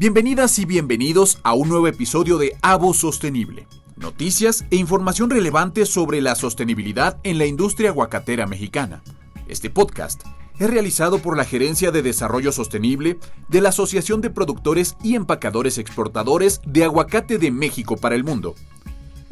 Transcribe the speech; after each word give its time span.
Bienvenidas 0.00 0.58
y 0.58 0.64
bienvenidos 0.64 1.40
a 1.42 1.52
un 1.52 1.68
nuevo 1.68 1.86
episodio 1.86 2.38
de 2.38 2.56
Avo 2.62 2.94
Sostenible. 2.94 3.66
Noticias 3.98 4.64
e 4.70 4.76
información 4.76 5.28
relevante 5.28 5.84
sobre 5.84 6.22
la 6.22 6.36
sostenibilidad 6.36 7.18
en 7.22 7.36
la 7.36 7.44
industria 7.44 7.90
aguacatera 7.90 8.46
mexicana. 8.46 9.02
Este 9.46 9.68
podcast 9.68 10.22
es 10.58 10.70
realizado 10.70 11.18
por 11.18 11.36
la 11.36 11.44
Gerencia 11.44 11.90
de 11.90 12.00
Desarrollo 12.00 12.50
Sostenible 12.50 13.18
de 13.48 13.60
la 13.60 13.68
Asociación 13.68 14.22
de 14.22 14.30
Productores 14.30 14.96
y 15.04 15.16
Empacadores 15.16 15.76
Exportadores 15.76 16.62
de 16.64 16.84
Aguacate 16.84 17.36
de 17.36 17.50
México 17.50 17.98
para 17.98 18.14
el 18.14 18.24
Mundo. 18.24 18.54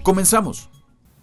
Comenzamos. 0.03 0.69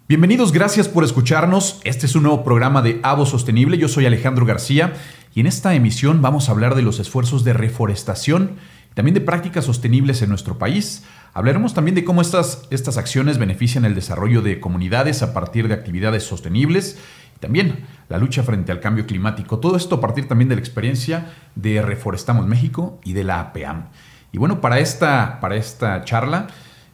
Bienvenidos, 0.08 0.50
gracias 0.50 0.88
por 0.88 1.04
escucharnos. 1.04 1.80
Este 1.84 2.06
es 2.06 2.16
un 2.16 2.24
nuevo 2.24 2.42
programa 2.42 2.82
de 2.82 2.98
Avo 3.04 3.26
Sostenible. 3.26 3.78
Yo 3.78 3.86
soy 3.86 4.06
Alejandro 4.06 4.44
García 4.44 4.94
y 5.36 5.40
en 5.40 5.46
esta 5.46 5.76
emisión 5.76 6.20
vamos 6.20 6.48
a 6.48 6.52
hablar 6.52 6.74
de 6.74 6.82
los 6.82 6.98
esfuerzos 6.98 7.44
de 7.44 7.52
reforestación 7.52 8.56
también 8.96 9.12
de 9.12 9.20
prácticas 9.20 9.66
sostenibles 9.66 10.22
en 10.22 10.30
nuestro 10.30 10.56
país. 10.56 11.04
Hablaremos 11.34 11.74
también 11.74 11.94
de 11.94 12.02
cómo 12.02 12.22
estas, 12.22 12.66
estas 12.70 12.96
acciones 12.96 13.36
benefician 13.36 13.84
el 13.84 13.94
desarrollo 13.94 14.40
de 14.40 14.58
comunidades 14.58 15.22
a 15.22 15.34
partir 15.34 15.68
de 15.68 15.74
actividades 15.74 16.22
sostenibles 16.24 16.98
y 17.36 17.38
también 17.38 17.84
la 18.08 18.16
lucha 18.16 18.42
frente 18.42 18.72
al 18.72 18.80
cambio 18.80 19.04
climático. 19.04 19.58
Todo 19.58 19.76
esto 19.76 19.96
a 19.96 20.00
partir 20.00 20.28
también 20.28 20.48
de 20.48 20.54
la 20.54 20.62
experiencia 20.62 21.26
de 21.54 21.82
Reforestamos 21.82 22.46
México 22.46 22.98
y 23.04 23.12
de 23.12 23.24
la 23.24 23.38
APAM. 23.38 23.88
Y 24.32 24.38
bueno, 24.38 24.62
para 24.62 24.78
esta, 24.78 25.40
para 25.40 25.56
esta 25.56 26.02
charla 26.04 26.46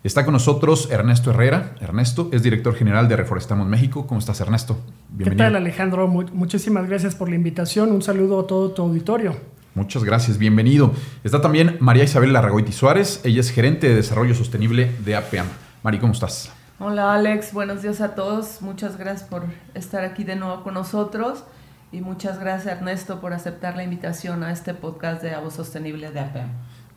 está 0.02 0.24
con 0.24 0.32
nosotros 0.32 0.88
Ernesto 0.90 1.30
Herrera. 1.30 1.76
Ernesto 1.80 2.30
es 2.32 2.42
director 2.42 2.74
general 2.74 3.06
de 3.08 3.14
Reforestamos 3.14 3.68
México. 3.68 4.08
¿Cómo 4.08 4.18
estás, 4.18 4.40
Ernesto? 4.40 4.76
Bienvenido. 5.08 5.30
¿Qué 5.30 5.36
tal, 5.36 5.54
Alejandro? 5.54 6.08
muchísimas 6.08 6.88
gracias 6.88 7.14
por 7.14 7.28
la 7.28 7.36
invitación. 7.36 7.92
Un 7.92 8.02
saludo 8.02 8.40
a 8.40 8.46
todo 8.48 8.72
tu 8.72 8.82
auditorio. 8.82 9.51
Muchas 9.74 10.04
gracias, 10.04 10.36
bienvenido. 10.36 10.92
Está 11.24 11.40
también 11.40 11.78
María 11.80 12.04
Isabel 12.04 12.34
Larragoiti 12.34 12.72
Suárez, 12.72 13.22
ella 13.24 13.40
es 13.40 13.50
gerente 13.50 13.88
de 13.88 13.94
desarrollo 13.94 14.34
sostenible 14.34 14.92
de 15.04 15.16
APAM. 15.16 15.46
Mari, 15.82 15.98
¿cómo 15.98 16.12
estás? 16.12 16.52
Hola 16.78 17.14
Alex, 17.14 17.54
buenos 17.54 17.80
días 17.80 18.02
a 18.02 18.14
todos. 18.14 18.60
Muchas 18.60 18.98
gracias 18.98 19.26
por 19.28 19.44
estar 19.72 20.04
aquí 20.04 20.24
de 20.24 20.36
nuevo 20.36 20.62
con 20.62 20.74
nosotros 20.74 21.44
y 21.90 22.02
muchas 22.02 22.38
gracias 22.38 22.76
Ernesto 22.76 23.20
por 23.20 23.32
aceptar 23.32 23.76
la 23.76 23.84
invitación 23.84 24.42
a 24.44 24.52
este 24.52 24.74
podcast 24.74 25.22
de 25.22 25.32
Avo 25.34 25.50
Sostenible 25.50 26.10
de 26.10 26.20
APAM. 26.20 26.48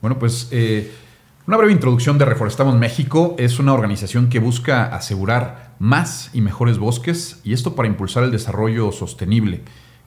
Bueno, 0.01 0.19
pues 0.19 0.49
eh, 0.51 0.91
una 1.47 1.55
breve 1.55 1.71
introducción 1.71 2.17
de 2.17 2.25
Reforestamos 2.25 2.75
México. 2.75 3.35
Es 3.37 3.57
una 3.59 3.73
organización 3.73 4.27
que 4.27 4.39
busca 4.39 4.85
asegurar 4.85 5.75
más 5.79 6.29
y 6.33 6.41
mejores 6.41 6.77
bosques 6.77 7.39
y 7.45 7.53
esto 7.53 7.73
para 7.75 7.87
impulsar 7.87 8.23
el 8.23 8.31
desarrollo 8.31 8.91
sostenible 8.91 9.61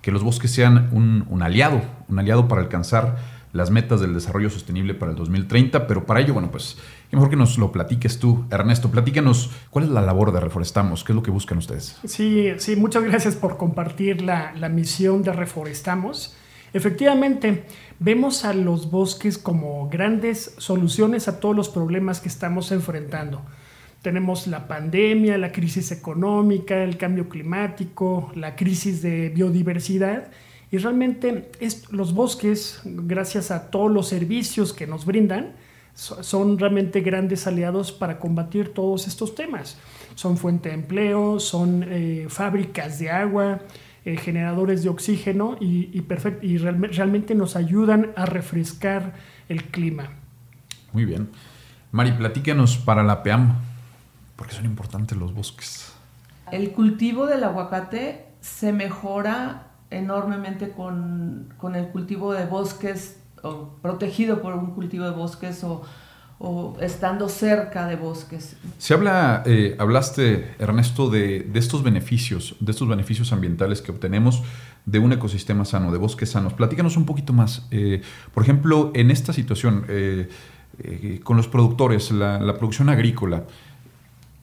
que 0.08 0.12
los 0.12 0.24
bosques 0.24 0.50
sean 0.50 0.88
un, 0.92 1.42
aliado, 1.42 1.82
un 2.08 2.18
aliado 2.18 2.48
para 2.48 2.62
alcanzar 2.62 3.18
las 3.52 3.70
metas 3.70 4.00
del 4.00 4.14
desarrollo 4.14 4.48
sostenible 4.48 4.94
para 4.94 5.10
el 5.10 5.18
2030, 5.18 5.86
pero 5.86 6.06
para 6.06 6.20
ello, 6.20 6.32
bueno, 6.32 6.50
pues, 6.50 6.78
mejor 7.12 7.28
que 7.28 7.36
nos 7.36 7.58
lo 7.58 7.72
platiques 7.72 8.18
tú, 8.18 8.46
Ernesto, 8.50 8.90
platícanos 8.90 9.50
cuál 9.68 9.84
es 9.84 9.90
la 9.90 10.00
labor 10.00 10.32
de 10.32 10.40
Reforestamos, 10.40 11.04
qué 11.04 11.12
es 11.12 11.16
lo 11.16 11.22
que 11.22 11.30
buscan 11.30 11.58
ustedes. 11.58 11.98
Sí, 12.06 12.48
sí, 12.56 12.74
muchas 12.74 13.04
gracias 13.04 13.36
por 13.36 13.58
compartir 13.58 14.22
la, 14.22 14.54
la 14.54 14.70
misión 14.70 15.22
de 15.22 15.30
Reforestamos. 15.30 16.34
Efectivamente, 16.72 17.66
vemos 17.98 18.46
a 18.46 18.54
los 18.54 18.90
bosques 18.90 19.36
como 19.36 19.90
grandes 19.90 20.54
soluciones 20.56 21.28
a 21.28 21.38
todos 21.38 21.54
los 21.54 21.68
problemas 21.68 22.20
que 22.20 22.30
estamos 22.30 22.72
enfrentando. 22.72 23.42
Tenemos 24.02 24.46
la 24.46 24.68
pandemia, 24.68 25.38
la 25.38 25.50
crisis 25.50 25.90
económica, 25.90 26.82
el 26.82 26.96
cambio 26.96 27.28
climático, 27.28 28.30
la 28.34 28.54
crisis 28.54 29.02
de 29.02 29.28
biodiversidad. 29.30 30.28
Y 30.70 30.78
realmente 30.78 31.50
los 31.90 32.14
bosques, 32.14 32.80
gracias 32.84 33.50
a 33.50 33.70
todos 33.70 33.90
los 33.90 34.08
servicios 34.08 34.72
que 34.72 34.86
nos 34.86 35.04
brindan, 35.04 35.54
son 35.94 36.58
realmente 36.58 37.00
grandes 37.00 37.46
aliados 37.48 37.90
para 37.90 38.20
combatir 38.20 38.72
todos 38.72 39.08
estos 39.08 39.34
temas. 39.34 39.78
Son 40.14 40.36
fuente 40.36 40.68
de 40.68 40.76
empleo, 40.76 41.40
son 41.40 41.84
eh, 41.88 42.26
fábricas 42.28 43.00
de 43.00 43.10
agua, 43.10 43.60
eh, 44.04 44.16
generadores 44.16 44.84
de 44.84 44.90
oxígeno 44.90 45.56
y, 45.60 46.02
realmente 46.88 47.34
nos 47.34 47.56
ayudan 47.56 48.12
a 48.14 48.26
refrescar 48.26 49.14
el 49.48 49.64
clima. 49.64 50.10
Muy 50.92 51.04
bien. 51.04 51.28
Mari, 51.90 52.12
platícanos 52.12 52.78
para 52.78 53.02
la 53.02 53.22
PEAM, 53.22 53.56
¿Por 54.38 54.46
qué 54.46 54.54
son 54.54 54.66
importantes 54.66 55.18
los 55.18 55.34
bosques? 55.34 55.92
El 56.52 56.70
cultivo 56.70 57.26
del 57.26 57.42
aguacate 57.42 58.24
se 58.40 58.72
mejora 58.72 59.66
enormemente 59.90 60.70
con, 60.70 61.52
el 61.74 61.88
cultivo 61.88 62.32
de 62.32 62.46
bosques, 62.46 63.18
o 63.42 63.70
protegido 63.82 64.40
por 64.40 64.54
un 64.54 64.74
cultivo 64.74 65.06
de 65.06 65.10
bosques 65.10 65.64
o, 65.64 65.82
estando 66.80 67.28
cerca 67.28 67.88
de 67.88 67.96
bosques. 67.96 68.56
Se 68.78 68.94
habla, 68.94 69.42
eh, 69.44 69.74
hablaste, 69.80 70.54
Ernesto, 70.60 71.10
de, 71.10 71.50
estos 71.54 71.82
beneficios, 71.82 72.54
de 72.60 72.70
estos 72.70 72.86
beneficios 72.86 73.32
ambientales 73.32 73.82
que 73.82 73.90
obtenemos 73.90 74.44
de 74.86 75.00
un 75.00 75.12
ecosistema 75.12 75.64
sano, 75.64 75.90
de 75.90 75.98
bosques 75.98 76.30
sanos. 76.30 76.52
Platícanos 76.52 76.96
un 76.96 77.06
poquito 77.06 77.32
más. 77.32 77.66
Eh, 77.72 78.02
por 78.32 78.44
ejemplo, 78.44 78.92
en 78.94 79.10
esta 79.10 79.32
situación, 79.32 79.84
eh, 79.88 80.28
con 81.24 81.36
los 81.36 81.48
productores, 81.48 82.12
la, 82.12 82.38
la 82.38 82.56
producción 82.56 82.88
agrícola, 82.88 83.42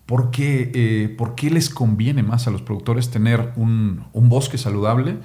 ¿Por 0.06 0.30
qué, 0.30 0.72
eh, 0.74 1.10
¿Por 1.18 1.34
qué, 1.36 1.50
les 1.50 1.70
conviene 1.70 2.22
más 2.22 2.48
a 2.48 2.52
los 2.52 2.62
productores 2.62 3.10
tener 3.10 3.54
un, 3.56 4.04
un 4.14 4.30
bosque 4.30 4.58
saludable 4.58 5.18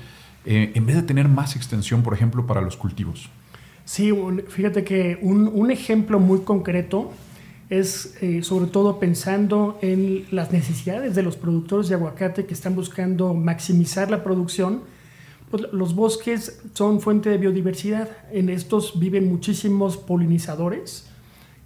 eh, 0.46 0.72
en 0.74 0.86
vez 0.86 0.96
de 0.96 1.02
tener 1.02 1.28
más 1.28 1.54
extensión, 1.54 2.02
por 2.02 2.14
ejemplo, 2.14 2.46
para 2.46 2.62
los 2.62 2.76
cultivos? 2.76 3.28
Sí, 3.84 4.10
fíjate 4.48 4.84
que 4.84 5.18
un, 5.20 5.48
un 5.48 5.70
ejemplo 5.70 6.18
muy 6.18 6.40
concreto 6.40 7.12
es 7.68 8.16
eh, 8.20 8.42
sobre 8.42 8.66
todo 8.66 8.98
pensando 8.98 9.78
en 9.82 10.24
las 10.30 10.50
necesidades 10.50 11.14
de 11.14 11.22
los 11.22 11.36
productores 11.36 11.88
de 11.88 11.94
aguacate 11.94 12.46
que 12.46 12.54
están 12.54 12.74
buscando 12.74 13.34
maximizar 13.34 14.10
la 14.10 14.24
producción. 14.24 14.82
Pues 15.50 15.64
los 15.72 15.94
bosques 15.94 16.62
son 16.72 17.00
fuente 17.00 17.28
de 17.28 17.38
biodiversidad. 17.38 18.08
En 18.32 18.48
estos 18.48 18.98
viven 18.98 19.28
muchísimos 19.28 19.96
polinizadores 19.96 21.09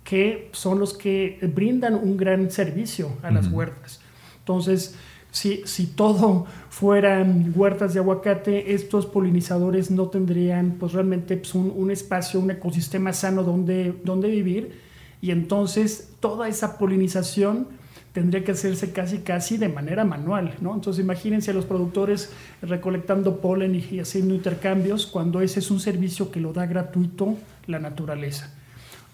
que 0.05 0.51
son 0.53 0.79
los 0.79 0.93
que 0.93 1.39
brindan 1.55 1.95
un 1.95 2.17
gran 2.17 2.51
servicio 2.51 3.11
a 3.23 3.31
las 3.31 3.49
huertas. 3.49 4.01
Entonces, 4.39 4.95
si, 5.31 5.63
si, 5.65 5.87
todo 5.87 6.47
fueran 6.69 7.53
huertas 7.57 7.95
de 7.95 8.01
aguacate, 8.01 8.75
estos 8.75 9.07
polinizadores 9.07 9.91
no 9.91 10.09
tendrían 10.09 10.77
pues 10.79 10.93
realmente 10.93 11.39
pues, 11.39 11.55
un, 11.55 11.91
espacio, 11.91 12.39
un 12.39 12.53
ecosistema 12.53 13.13
sano 13.13 13.43
donde, 13.43 13.95
donde 14.05 14.29
vivir 14.29 14.79
y 15.21 15.33
entonces 15.33 16.11
toda 16.21 16.49
esa 16.49 16.79
polinización 16.79 17.67
tendría 18.13 18.45
que 18.45 18.53
hacerse 18.53 18.93
casi 18.93 19.19
casi 19.19 19.57
de 19.57 19.69
manera 19.69 20.05
manual, 20.05 20.55
¿no? 20.61 20.73
Entonces 20.73 21.03
imagínense 21.03 21.51
a 21.51 21.55
los 21.55 21.65
productores 21.65 22.31
recolectando 22.63 23.41
polen 23.41 23.75
y 23.75 23.99
haciendo 23.99 24.35
intercambios 24.35 25.07
cuando 25.07 25.41
ese 25.41 25.59
es 25.59 25.71
un 25.73 25.81
servicio 25.81 26.31
que 26.31 26.39
lo 26.39 26.53
da 26.53 26.67
gratuito 26.67 27.37
la 27.67 27.81
naturaleza. 27.81 28.55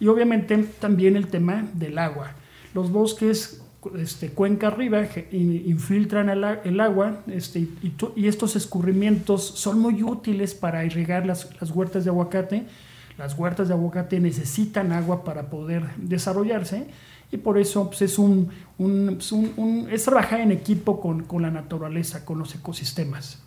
Y 0.01 0.07
obviamente 0.07 0.57
también 0.79 1.15
el 1.15 1.27
tema 1.27 1.67
del 1.73 1.99
agua. 1.99 2.31
Los 2.73 2.91
bosques 2.91 3.61
este, 3.97 4.31
cuenca 4.31 4.67
arriba 4.67 5.07
infiltran 5.31 6.29
el, 6.29 6.79
agua 6.79 7.19
este, 7.27 7.67
y, 8.15 8.27
estos 8.27 8.55
escurrimientos 8.55 9.43
son 9.43 9.79
muy 9.79 10.01
útiles 10.01 10.55
para 10.55 10.83
irrigar 10.85 11.27
las, 11.27 11.47
huertas 11.71 12.03
de 12.03 12.09
aguacate. 12.09 12.63
Las 13.19 13.37
huertas 13.37 13.67
de 13.67 13.75
aguacate 13.75 14.19
necesitan 14.19 14.91
agua 14.91 15.23
para 15.23 15.51
poder 15.51 15.83
desarrollarse 15.97 16.87
y 17.31 17.37
por 17.37 17.59
eso 17.59 17.87
pues, 17.87 18.01
es, 18.01 18.17
un, 18.17 18.49
es 19.91 20.03
trabajar 20.03 20.41
en 20.41 20.51
equipo 20.51 20.99
con, 20.99 21.25
con, 21.25 21.43
la 21.43 21.51
naturaleza, 21.51 22.25
con 22.25 22.39
los 22.39 22.55
ecosistemas. 22.55 23.37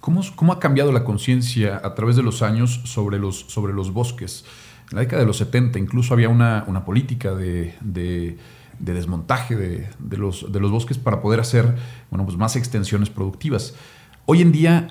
¿Cómo, 0.00 0.20
cómo 0.34 0.52
ha 0.52 0.58
cambiado 0.58 0.90
la 0.90 1.04
conciencia 1.04 1.80
a 1.84 1.94
través 1.94 2.16
de 2.16 2.24
los 2.24 2.42
años 2.42 2.80
sobre 2.86 3.20
los, 3.20 3.38
sobre 3.38 3.72
los 3.72 3.92
bosques? 3.92 4.44
En 4.92 4.96
la 4.96 5.00
década 5.02 5.22
de 5.22 5.26
los 5.26 5.38
70 5.38 5.78
incluso 5.78 6.12
había 6.12 6.28
una, 6.28 6.84
política 6.84 7.34
de, 7.34 8.36
desmontaje 8.78 9.56
de, 9.56 10.16
los, 10.18 10.44
bosques 10.70 10.98
para 10.98 11.22
poder 11.22 11.40
hacer 11.40 11.74
bueno, 12.10 12.26
pues 12.26 12.36
más 12.36 12.56
extensiones 12.56 13.08
productivas. 13.08 13.74
Hoy 14.26 14.42
en 14.42 14.52
día, 14.52 14.88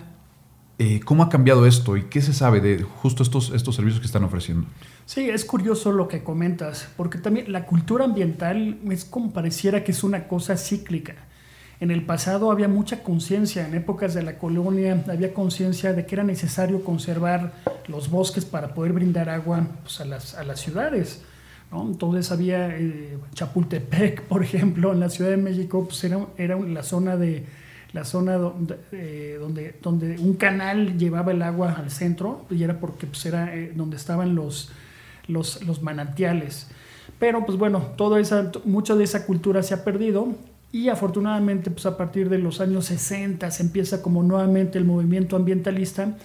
eh, 0.79 1.01
¿cómo 1.05 1.21
ha 1.21 1.29
cambiado 1.29 1.67
esto 1.67 1.97
y 1.97 2.05
qué 2.05 2.19
se 2.21 2.33
sabe 2.33 2.61
de 2.61 2.81
justo 2.81 3.21
estos, 3.21 3.51
estos 3.51 3.75
servicios 3.75 3.99
que 3.99 4.07
están 4.07 4.23
ofreciendo? 4.23 4.65
Sí, 5.05 5.29
es 5.29 5.45
curioso 5.45 5.91
lo 5.91 6.07
que 6.07 6.23
comentas, 6.23 6.89
porque 6.97 7.19
también 7.19 7.51
la 7.51 7.67
cultura 7.67 8.03
ambiental 8.03 8.79
es 8.89 9.05
como 9.05 9.31
pareciera 9.31 9.83
que 9.83 9.91
es 9.91 10.03
una 10.03 10.27
cosa 10.27 10.57
cíclica. 10.57 11.13
En 11.81 11.89
el 11.89 12.05
pasado 12.05 12.51
había 12.51 12.67
mucha 12.67 13.01
conciencia, 13.01 13.67
en 13.67 13.73
épocas 13.73 14.13
de 14.13 14.21
la 14.21 14.37
colonia 14.37 15.03
había 15.09 15.33
conciencia 15.33 15.93
de 15.93 16.05
que 16.05 16.13
era 16.13 16.23
necesario 16.23 16.83
conservar 16.83 17.53
los 17.87 18.11
bosques 18.11 18.45
para 18.45 18.75
poder 18.75 18.93
brindar 18.93 19.29
agua 19.29 19.65
pues, 19.81 19.99
a, 19.99 20.05
las, 20.05 20.35
a, 20.35 20.43
las, 20.43 20.59
ciudades. 20.59 21.23
¿no? 21.71 21.81
Entonces 21.81 22.31
había 22.31 22.77
eh, 22.77 23.17
Chapultepec, 23.33 24.21
por 24.27 24.43
ejemplo, 24.43 24.91
en 24.91 24.99
la 24.99 25.09
Ciudad 25.09 25.31
de 25.31 25.37
México, 25.37 25.85
pues 25.85 26.03
era, 26.03 26.19
era 26.37 26.55
la 26.59 26.83
zona 26.83 27.17
de 27.17 27.47
la 27.93 28.05
zona 28.05 28.35
donde, 28.35 28.77
eh, 28.91 29.37
donde, 29.39 29.75
donde, 29.81 30.19
un 30.19 30.35
canal 30.35 30.99
llevaba 30.99 31.31
el 31.31 31.41
agua 31.41 31.73
al 31.79 31.89
centro 31.89 32.45
y 32.51 32.61
era 32.61 32.79
porque 32.79 33.07
pues, 33.07 33.25
era 33.25 33.55
eh, 33.55 33.73
donde 33.75 33.97
estaban 33.97 34.35
los, 34.35 34.71
los, 35.25 35.63
los 35.63 35.81
manantiales. 35.81 36.67
Pero 37.17 37.43
pues 37.43 37.57
bueno, 37.57 37.87
todo 37.97 38.17
esa, 38.17 38.51
mucha 38.65 38.93
de 38.93 39.03
esa 39.03 39.25
cultura 39.25 39.63
se 39.63 39.73
ha 39.73 39.83
perdido 39.83 40.35
y 40.71 40.89
afortunadamente 40.89 41.69
pues 41.71 41.85
a 41.85 41.97
partir 41.97 42.29
de 42.29 42.37
los 42.37 42.61
años 42.61 42.85
60 42.85 43.49
se 43.51 43.63
empieza 43.63 44.01
como 44.01 44.23
nuevamente 44.23 44.77
el 44.77 44.85
movimiento 44.85 45.35
ambientalista 45.35 46.15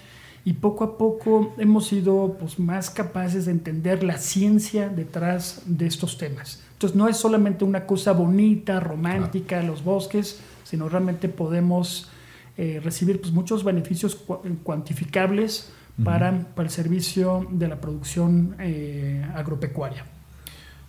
y 0.44 0.52
poco 0.52 0.84
a 0.84 0.96
poco 0.96 1.54
hemos 1.58 1.88
sido 1.88 2.36
pues, 2.38 2.60
más 2.60 2.88
capaces 2.88 3.46
de 3.46 3.50
entender 3.50 4.04
la 4.04 4.16
ciencia 4.16 4.88
detrás 4.88 5.62
de 5.66 5.88
estos 5.88 6.18
temas. 6.18 6.62
Entonces 6.74 6.96
no 6.96 7.08
es 7.08 7.16
solamente 7.16 7.64
una 7.64 7.84
cosa 7.84 8.12
bonita, 8.12 8.78
romántica, 8.78 9.60
los 9.64 9.82
bosques, 9.82 10.38
sino 10.62 10.88
realmente 10.88 11.28
podemos 11.28 12.08
eh, 12.56 12.80
recibir 12.82 13.20
pues, 13.20 13.32
muchos 13.32 13.64
beneficios 13.64 14.16
cuantificables 14.62 15.72
para, 16.04 16.46
para, 16.54 16.68
el 16.68 16.72
servicio 16.72 17.46
de 17.50 17.66
la 17.66 17.80
producción 17.80 18.54
eh, 18.60 19.26
agropecuaria. 19.34 20.04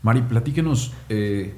Mari, 0.04 0.22
platíquenos, 0.22 0.94
eh, 1.10 1.56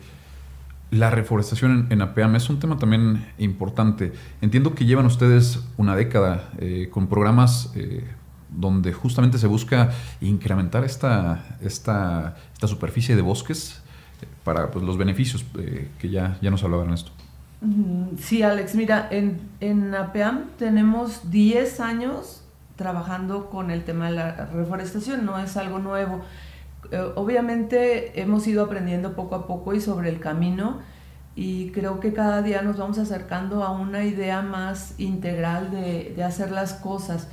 la 0.91 1.09
reforestación 1.09 1.87
en, 1.89 2.01
APEAM 2.01 2.35
es 2.35 2.49
un 2.49 2.59
tema 2.59 2.77
también 2.77 3.27
importante. 3.37 4.13
Entiendo 4.41 4.73
que 4.73 4.85
llevan 4.85 5.05
ustedes 5.05 5.63
una 5.77 5.95
década 5.95 6.49
con 6.91 7.07
programas 7.07 7.71
donde 8.49 8.93
justamente 8.93 9.37
se 9.37 9.47
busca 9.47 9.91
incrementar 10.21 10.83
esta, 10.83 11.57
esta, 11.61 12.35
esta 12.53 12.67
superficie 12.67 13.15
de 13.15 13.21
bosques 13.21 13.81
para 14.43 14.71
pues, 14.71 14.83
los 14.83 14.97
beneficios 14.97 15.45
que 15.99 16.09
ya, 16.09 16.37
ya 16.41 16.49
nos 16.49 16.63
hablaban 16.63 16.91
esto. 16.91 17.11
Sí, 18.17 18.41
Alex, 18.41 18.75
mira, 18.75 19.07
en, 19.11 19.39
en 19.59 19.93
tenemos 20.57 21.29
10 21.29 21.79
años 21.81 22.43
trabajando 22.77 23.49
con 23.49 23.69
el 23.71 23.83
tema 23.83 24.05
de 24.09 24.15
la 24.15 24.45
reforestación, 24.45 25.25
no 25.25 25.37
es 25.37 25.57
algo 25.57 25.79
nuevo. 25.79 26.21
Eh, 26.91 27.11
obviamente 27.15 28.19
hemos 28.21 28.47
ido 28.47 28.63
aprendiendo 28.63 29.15
poco 29.15 29.35
a 29.35 29.47
poco 29.47 29.73
y 29.73 29.81
sobre 29.81 30.09
el 30.09 30.19
camino 30.19 30.79
y 31.35 31.71
creo 31.71 31.99
que 31.99 32.13
cada 32.13 32.41
día 32.41 32.61
nos 32.61 32.77
vamos 32.77 32.97
acercando 32.97 33.63
a 33.63 33.71
una 33.71 34.03
idea 34.03 34.41
más 34.41 34.95
integral 34.97 35.71
de, 35.71 36.21
hacer 36.23 36.51
las 36.51 36.73
cosas. 36.73 37.27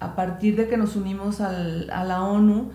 A 0.00 0.14
partir 0.14 0.54
de 0.56 0.68
que 0.68 0.76
nos 0.76 0.94
unimos 0.94 1.40
a 1.40 1.50
la 1.50 2.22
ONU, 2.22 2.70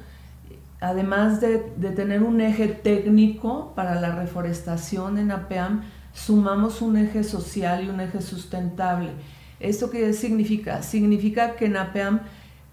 además 0.82 1.40
de, 1.40 1.72
de 1.78 1.92
tener 1.92 2.24
un 2.24 2.42
eje 2.42 2.68
técnico 2.68 3.72
para 3.76 3.96
la 4.02 4.16
reforestación 4.16 5.18
en 5.18 5.32
APEAM, 5.32 5.84
sumamos 6.12 6.82
un 6.82 6.98
eje 6.98 7.24
social 7.24 7.86
y 7.86 7.90
un 7.90 8.02
eje 8.02 8.22
sustentable. 8.22 9.12
¿Esto 9.62 9.90
qué 9.90 10.12
significa? 10.12 10.84
Significa 10.84 11.56
que 11.56 11.68
en 11.68 11.78
APEAM 11.78 12.20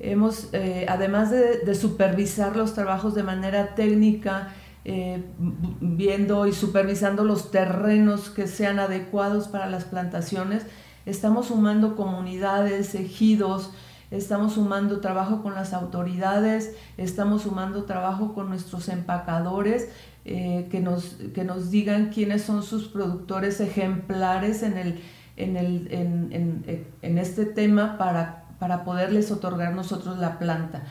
hemos, 0.01 0.49
eh, 0.53 0.87
además 0.89 1.31
de, 1.31 1.75
supervisar 1.75 2.57
los 2.57 2.75
trabajos 2.75 3.15
de 3.15 3.23
manera 3.23 3.75
técnica, 3.75 4.55
eh, 4.85 5.23
viendo 5.39 6.47
y 6.47 6.53
supervisando 6.53 7.23
los 7.23 7.51
terrenos 7.51 8.31
que 8.31 8.47
sean 8.47 8.79
adecuados 8.79 9.49
para 9.49 9.69
las 9.69 9.85
plantaciones, 9.85 10.65
estamos 11.05 11.49
sumando 11.49 11.97
comunidades, 11.97 12.95
ejidos, 12.95 13.73
estamos 14.11 14.55
sumando 14.55 15.01
trabajo 15.01 15.43
con 15.43 15.55
las 15.55 15.75
autoridades, 15.75 16.75
estamos 16.97 17.43
sumando 17.43 17.85
trabajo 17.85 18.35
con 18.35 18.49
nuestros 18.49 18.89
empacadores 18.89 19.89
eh, 20.25 20.69
que, 20.71 20.81
nos, 20.81 21.17
que 21.35 21.45
nos 21.45 21.71
digan 21.71 22.11
quiénes 22.11 22.43
son 22.43 22.63
sus 22.63 22.89
productores 22.89 23.61
ejemplares 23.61 24.63
en, 24.63 24.79
el, 24.79 25.01
en, 25.37 25.57
el, 25.57 25.89
en, 25.91 26.87
en, 27.03 27.19
este 27.19 27.45
tema 27.47 27.97
para, 27.99 28.40
para 28.61 28.85
poderles 28.85 29.33
otorgar 29.33 29.75
nosotros 29.75 30.19
la 30.19 30.39
planta. 30.39 30.83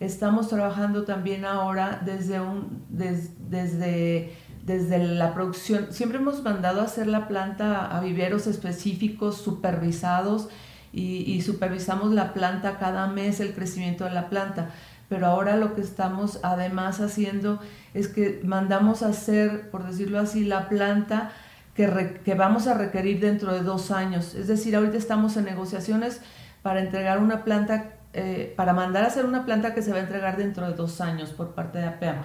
Estamos 0.00 0.48
trabajando 0.48 1.04
también 1.04 1.44
ahora 1.44 2.00
desde, 2.06 2.40
desde, 2.88 4.32
desde 4.64 4.98
la 5.04 5.34
producción. 5.34 5.88
Siempre 5.90 6.18
hemos 6.18 6.42
mandado 6.42 6.80
a 6.80 6.84
hacer 6.84 7.08
la 7.08 7.28
planta 7.28 7.94
a 7.94 8.00
viveros 8.00 8.46
específicos, 8.46 9.36
supervisados, 9.36 10.48
y, 10.92 11.30
y 11.30 11.42
supervisamos 11.42 12.14
la 12.14 12.32
planta 12.32 12.78
cada 12.78 13.06
mes, 13.08 13.40
el 13.40 13.52
crecimiento 13.52 14.04
de 14.04 14.12
la 14.12 14.30
planta 14.30 14.70
pero 15.08 15.26
ahora 15.26 15.56
lo 15.56 15.74
que 15.74 15.80
estamos 15.80 16.40
además 16.42 17.00
haciendo 17.00 17.60
es 17.94 18.08
que 18.08 18.40
mandamos 18.44 19.02
a 19.02 19.08
hacer, 19.08 19.70
por 19.70 19.86
decirlo 19.86 20.18
así, 20.18 20.44
la 20.44 20.68
planta 20.68 21.30
que, 21.74 22.20
que, 22.24 22.34
vamos 22.34 22.66
a 22.66 22.74
requerir 22.74 23.20
dentro 23.20 23.52
de 23.52 23.60
dos 23.60 23.90
años. 23.90 24.34
Es 24.34 24.48
decir, 24.48 24.74
ahorita 24.74 24.96
estamos 24.96 25.36
en 25.36 25.44
negociaciones 25.44 26.20
para 26.62 26.80
entregar 26.80 27.18
una 27.18 27.44
planta, 27.44 27.92
eh, 28.12 28.52
para 28.56 28.72
mandar 28.72 29.04
a 29.04 29.06
hacer 29.08 29.24
una 29.24 29.44
planta 29.44 29.74
que 29.74 29.82
se 29.82 29.92
va 29.92 29.98
a 29.98 30.00
entregar 30.00 30.36
dentro 30.36 30.66
de 30.66 30.74
dos 30.74 31.00
años 31.00 31.30
por 31.30 31.54
parte 31.54 31.78
de 31.78 31.84
APEAM, 31.84 32.16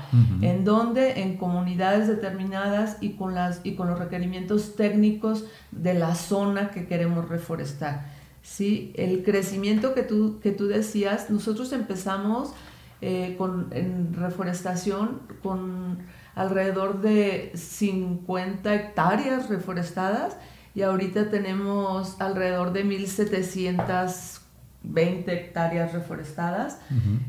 en 0.41 0.63
donde 0.63 1.21
en 1.21 1.37
comunidades 1.37 2.07
determinadas 2.07 2.97
y 3.01 3.13
con, 3.13 3.35
las, 3.35 3.61
y 3.63 3.75
con 3.75 3.87
los 3.87 3.99
requerimientos 3.99 4.75
técnicos 4.75 5.45
de 5.71 5.93
la 5.93 6.15
zona 6.15 6.71
que 6.71 6.87
queremos 6.87 7.29
reforestar. 7.29 8.05
¿sí? 8.41 8.93
El 8.95 9.23
crecimiento 9.23 9.93
que 9.93 10.03
tú, 10.03 10.39
que 10.41 10.51
tú 10.51 10.67
decías, 10.67 11.29
nosotros 11.29 11.71
empezamos 11.73 12.53
eh, 13.01 13.35
con, 13.37 13.69
en 13.71 14.13
reforestación 14.13 15.21
con 15.41 15.99
alrededor 16.35 17.01
de 17.01 17.51
50 17.55 18.73
hectáreas 18.73 19.49
reforestadas 19.49 20.37
y 20.73 20.83
ahorita 20.83 21.29
tenemos 21.29 22.21
alrededor 22.21 22.71
de 22.73 22.83
1720 22.83 25.33
hectáreas 25.33 25.93
reforestadas. 25.93 26.79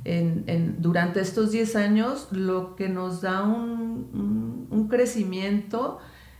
en, 0.04 0.44
en, 0.46 0.80
durante 0.80 1.20
estos 1.20 1.52
10 1.52 1.76
años, 1.76 2.28
lo 2.30 2.76
que 2.76 2.88
nos 2.88 3.20
da 3.20 3.42
un, 3.42 4.66
un, 4.70 4.88
crecimiento 4.88 5.98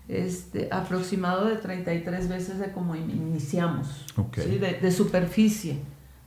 este, 0.09 0.69
aproximado 0.71 1.45
de 1.47 1.57
33 1.57 2.29
veces 2.29 2.59
de 2.59 2.73
como 2.73 2.97
iniciamos, 2.97 4.07
de, 4.37 4.79
de 4.81 4.93
superficie 4.93 5.79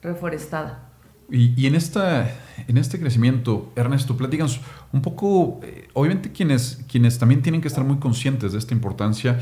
reforestada. 0.02 0.92
Y, 1.32 1.66
en, 1.66 1.74
esta, 1.74 2.32
en 2.68 2.78
este 2.78 3.00
crecimiento, 3.00 3.72
Ernesto, 3.76 4.16
platícanos 4.16 4.62
un 4.92 5.02
poco, 5.02 5.60
eh, 5.64 5.88
obviamente 5.94 6.32
quienes, 6.32 6.84
quienes 6.88 7.18
también 7.18 7.42
tienen 7.42 7.62
que 7.62 7.68
estar 7.68 7.84
muy 7.84 7.98
conscientes 7.98 8.52
de 8.52 8.60
esta 8.60 8.76
importancia 8.76 9.40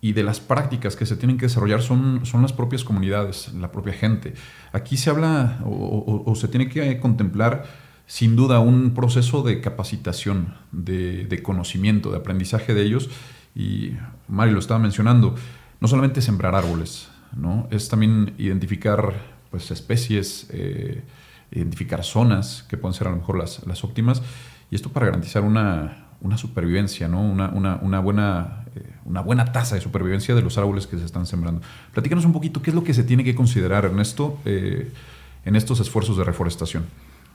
y 0.00 0.12
de 0.12 0.22
las 0.22 0.40
prácticas 0.40 0.96
que 0.96 1.06
se 1.06 1.16
tienen 1.16 1.38
que 1.38 1.46
desarrollar 1.46 1.82
son, 1.82 2.26
son 2.26 2.42
las 2.42 2.52
propias 2.52 2.84
comunidades, 2.84 3.52
la 3.54 3.72
propia 3.72 3.92
gente. 3.92 4.34
Aquí 4.72 4.96
se 4.96 5.10
habla 5.10 5.58
o, 5.64 6.32
se 6.36 6.48
tiene 6.48 6.68
que 6.68 7.00
contemplar 7.00 7.64
sin 8.06 8.36
duda 8.36 8.60
un 8.60 8.94
proceso 8.94 9.42
de 9.42 9.60
capacitación, 9.60 10.54
de, 10.70 11.40
conocimiento, 11.42 12.10
de 12.10 12.18
aprendizaje 12.18 12.74
de 12.74 12.82
ellos. 12.82 13.10
Y 13.54 13.92
Mario 14.28 14.54
lo 14.54 14.60
estaba 14.60 14.78
mencionando, 14.78 15.34
no 15.80 15.88
solamente 15.88 16.20
sembrar 16.20 16.54
árboles, 16.54 17.08
¿no? 17.34 17.66
es 17.70 17.88
también 17.88 18.34
identificar 18.38 19.14
pues, 19.50 19.70
especies. 19.70 20.48
Eh, 20.50 21.02
identificar 21.50 22.04
zonas 22.04 22.64
que 22.68 22.76
pueden 22.76 22.94
ser 22.94 23.06
a 23.06 23.10
lo 23.10 23.16
mejor 23.16 23.38
las, 23.38 23.64
las 23.66 23.84
óptimas, 23.84 24.22
y 24.70 24.74
esto 24.74 24.90
para 24.90 25.06
garantizar 25.06 25.42
una, 25.42 26.05
una 26.20 26.38
supervivencia, 26.38 27.08
¿no? 27.08 27.22
una, 27.22 27.48
una, 27.50 28.00
buena, 28.00 28.64
eh, 28.74 28.82
una 29.04 29.20
buena 29.20 29.52
tasa 29.52 29.74
de 29.74 29.80
supervivencia 29.80 30.34
de 30.34 30.42
los 30.42 30.58
árboles 30.58 30.86
que 30.86 30.98
se 30.98 31.04
están 31.04 31.26
sembrando. 31.26 31.62
Platícanos 31.92 32.24
un 32.24 32.32
poquito 32.32 32.62
qué 32.62 32.70
es 32.70 32.74
lo 32.74 32.84
que 32.84 32.94
se 32.94 33.04
tiene 33.04 33.24
que 33.24 33.34
considerar, 33.34 33.84
Ernesto, 33.84 34.38
eh, 34.44 34.90
en 35.44 35.56
estos 35.56 35.80
esfuerzos 35.80 36.16
de 36.16 36.24
reforestación. 36.24 36.84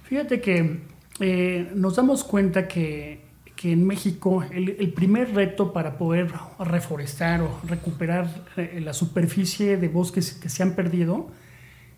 Fíjate 0.04 0.42
que 0.42 0.82
eh, 1.20 1.72
nos 1.76 1.96
damos 1.96 2.24
cuenta 2.24 2.68
que, 2.68 3.22
que 3.56 3.72
en 3.72 3.86
México 3.86 4.44
el, 4.52 4.92
primer 4.94 5.34
reto 5.34 5.72
para 5.72 5.98
poder 5.98 6.32
reforestar 6.60 7.42
o 7.42 7.60
recuperar 7.68 8.28
la 8.56 8.94
superficie 8.94 9.78
de 9.78 9.88
bosques 9.88 10.34
que 10.34 10.50
se 10.50 10.64
han 10.64 10.76
perdido 10.76 11.30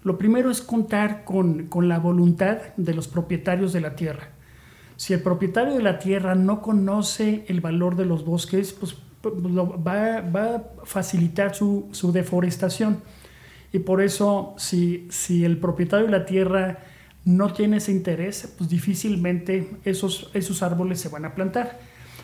lo 0.03 0.17
primero 0.17 0.51
es 0.51 0.61
contar 0.61 1.23
con, 1.23 1.69
la 1.87 1.99
voluntad 1.99 2.57
de 2.75 2.93
los 2.93 3.07
propietarios 3.07 3.71
de 3.71 3.81
la 3.81 3.95
tierra. 3.95 4.29
Si 4.95 5.13
el 5.13 5.21
propietario 5.21 5.73
de 5.73 5.81
la 5.81 5.99
tierra 5.99 6.35
no 6.35 6.61
conoce 6.61 7.45
el 7.47 7.61
valor 7.61 7.95
de 7.95 8.05
los 8.05 8.25
bosques, 8.25 8.73
pues, 8.73 8.95
pues 9.21 9.33
va, 9.35 10.17
a 10.17 10.63
facilitar 10.83 11.55
su, 11.55 11.89
deforestación. 12.13 13.01
Y 13.71 13.79
por 13.79 14.01
eso, 14.01 14.53
si, 14.57 15.07
si 15.09 15.45
el 15.45 15.57
propietario 15.57 16.05
de 16.05 16.11
la 16.11 16.25
tierra 16.25 16.79
no 17.25 17.53
tiene 17.53 17.77
ese 17.77 17.91
interés, 17.91 18.53
pues 18.57 18.69
difícilmente 18.69 19.77
esos, 19.85 20.29
esos 20.33 20.61
árboles 20.61 20.99
se 20.99 21.09
van 21.09 21.25
a 21.25 21.33
plantar. 21.33 21.79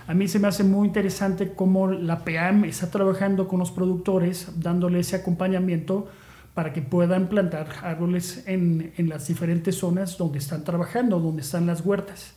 A 0.08 0.14
mí 0.14 0.28
se 0.28 0.40
me 0.40 0.48
hace 0.48 0.64
muy 0.64 0.88
interesante 0.88 1.54
cómo 1.54 1.88
la 1.88 2.24
PEAM 2.24 2.66
está 2.66 2.90
trabajando 2.90 3.48
con 3.48 3.60
los 3.60 3.72
productores, 3.72 4.60
dándole 4.60 5.00
ese 5.00 5.16
acompañamiento 5.16 6.08
para 6.54 6.74
que 6.74 6.82
puedan 6.82 7.30
plantar 7.30 7.68
árboles 7.84 8.44
en, 8.48 8.92
en, 8.98 9.08
las 9.08 9.28
diferentes 9.28 9.76
zonas 9.76 10.18
donde 10.18 10.40
están 10.40 10.64
trabajando, 10.64 11.20
donde 11.20 11.44
están 11.44 11.68
las 11.68 11.86
huertas. 11.86 12.34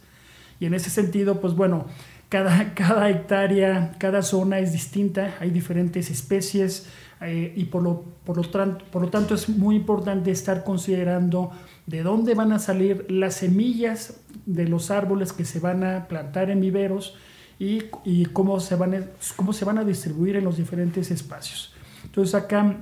Y 0.63 0.67
en 0.67 0.75
ese 0.75 0.91
sentido, 0.91 1.41
pues 1.41 1.55
bueno, 1.55 1.87
cada, 2.29 2.73
cada 2.77 3.11
hectárea, 3.11 3.97
cada 3.99 4.23
zona 4.23 4.61
es 4.61 4.73
distinta, 4.73 5.35
hay 5.41 5.51
diferentes 5.51 6.09
especies 6.09 6.87
eh, 7.21 7.53
y 7.57 7.65
por 7.65 7.83
lo, 7.83 8.05
por, 8.25 8.37
lo 8.37 8.79
por 8.93 9.03
lo 9.03 9.09
tanto 9.09 9.35
es 9.35 9.49
muy 9.49 9.75
importante 9.75 10.31
estar 10.31 10.63
considerando 10.63 11.51
de 11.89 12.05
dónde 12.05 12.37
van 12.37 12.53
a 12.53 12.61
salir 12.61 13.07
las 13.11 13.35
semillas 13.35 14.21
de 14.47 14.69
los 14.69 14.93
árboles 14.93 15.33
que 15.33 15.45
se 15.45 15.59
van 15.59 15.83
a 15.83 16.07
plantar 16.07 16.49
en 16.49 16.61
viveros 16.61 17.17
y, 17.59 17.83
y 18.05 18.27
cómo, 18.27 18.61
se 18.61 18.77
van 18.77 18.95
a, 18.95 19.03
cómo 19.35 19.53
se 19.53 19.65
van 19.65 19.79
a 19.79 19.85
distribuir 19.85 20.37
en 20.37 20.45
los 20.45 20.59
diferentes 20.59 21.11
espacios. 21.11 21.75
Entonces 22.05 22.37
acá 22.37 22.77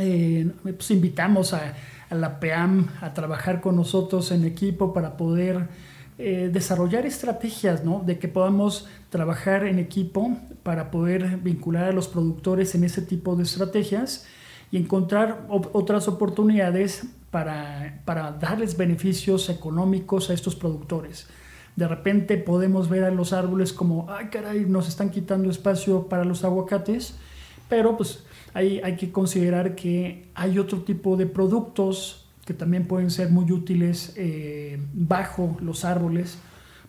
eh, 0.00 0.50
pues 0.64 0.90
invitamos 0.90 1.54
a, 1.54 1.74
a, 2.10 2.14
la 2.16 2.40
PEAM 2.40 2.88
a 3.00 3.14
trabajar 3.14 3.60
con 3.60 3.76
nosotros 3.76 4.32
en 4.32 4.44
equipo 4.44 4.92
para 4.92 5.16
poder 5.16 5.68
eh, 6.16 6.48
desarrollar 6.52 7.06
estrategias, 7.06 7.84
¿no? 7.84 8.02
De 8.06 8.18
que 8.18 8.28
podamos 8.28 8.86
trabajar 9.10 9.66
en 9.66 9.80
equipo 9.80 10.36
para 10.62 10.90
poder 10.90 11.38
vincular 11.38 11.84
a 11.84 11.92
los 11.92 12.06
productores 12.06 12.74
en 12.76 12.84
ese 12.84 13.02
tipo 13.02 13.34
de 13.34 13.42
estrategias 13.42 14.24
y 14.70 14.76
encontrar 14.76 15.46
otras 15.48 16.06
oportunidades 16.06 17.04
para, 17.30 18.00
para 18.04 18.30
darles 18.30 18.76
beneficios 18.76 19.48
económicos 19.50 20.30
a 20.30 20.34
estos 20.34 20.54
productores. 20.54 21.26
De 21.74 21.88
repente 21.88 22.36
podemos 22.36 22.88
ver 22.88 23.02
a 23.02 23.10
los 23.10 23.32
árboles 23.32 23.72
como, 23.72 24.06
ay 24.08 24.26
caray, 24.26 24.66
nos 24.66 24.88
están 24.88 25.10
quitando 25.10 25.50
espacio 25.50 26.06
para 26.06 26.24
los 26.24 26.44
aguacates, 26.44 27.16
pero 27.68 27.96
pues 27.96 28.24
hay, 28.52 28.80
hay 28.84 28.94
que 28.94 29.10
considerar 29.10 29.74
que 29.74 30.28
hay 30.34 30.60
otro 30.60 30.82
tipo 30.82 31.16
de 31.16 31.26
productos 31.26 32.23
que 32.44 32.54
también 32.54 32.86
pueden 32.86 33.10
ser 33.10 33.30
muy 33.30 33.50
útiles 33.50 34.12
eh, 34.16 34.80
bajo 34.92 35.56
los 35.60 35.84
árboles, 35.84 36.38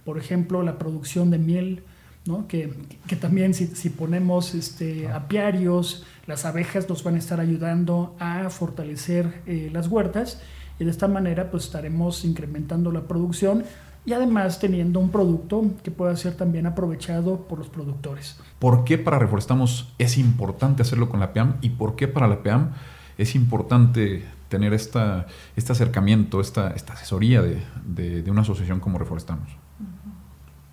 por 0.04 0.18
ejemplo, 0.18 0.62
la 0.64 0.78
producción 0.78 1.32
de 1.32 1.38
miel, 1.38 1.84
¿no? 2.26 2.48
que, 2.48 2.74
que, 3.08 3.16
también 3.16 3.54
si, 3.54 3.68
si, 3.68 3.90
ponemos 3.90 4.54
este, 4.54 5.08
apiarios, 5.08 6.06
las 6.28 6.46
abejas 6.46 6.90
nos 6.90 7.04
van 7.04 7.16
a 7.16 7.20
estar 7.20 7.40
ayudando 7.40 8.16
a 8.20 8.50
fortalecer 8.50 9.42
eh, 9.46 9.70
las 9.72 9.88
huertas 9.88 10.42
y 10.80 10.84
de 10.84 10.92
esta 10.92 11.08
manera 11.08 11.52
pues 11.52 11.66
estaremos 11.66 12.26
incrementando 12.26 12.92
la 12.92 13.08
producción 13.08 13.64
y 14.06 14.14
además 14.14 14.60
teniendo 14.60 15.00
un 15.00 15.10
producto 15.10 15.64
que 15.84 15.92
pueda 15.92 16.16
ser 16.16 16.36
también 16.36 16.68
aprovechado 16.68 17.48
por 17.48 17.60
los 17.60 17.70
productores. 17.70 18.40
¿Por 18.60 18.84
qué 18.84 18.98
para 18.98 19.18
Reforestamos 19.18 19.94
es 19.98 20.18
importante 20.18 20.84
hacerlo 20.84 21.10
con 21.10 21.20
la 21.20 21.34
PEAM 21.34 21.56
y 21.62 21.70
por 21.70 21.96
qué 21.96 22.08
para 22.08 22.28
la 22.28 22.44
PEAM 22.44 22.72
es 23.18 23.36
importante 23.36 24.24
tener 24.50 24.74
esta, 24.74 25.28
este 25.56 25.72
acercamiento, 25.72 26.42
esta, 26.42 26.70
esta 26.72 26.94
asesoría 26.94 27.42
de, 27.42 27.62
de, 27.86 28.32
una 28.32 28.42
asociación 28.42 28.80
como 28.80 28.98
Reforestamos. 28.98 29.50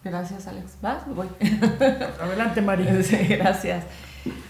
Gracias, 0.05 0.47
Alex. 0.49 0.77
¿Vas? 0.83 1.03
Voy. 1.15 1.29
Adelante, 2.21 2.61
María. 2.61 3.03
Sí, 3.03 3.17
gracias. 3.17 3.85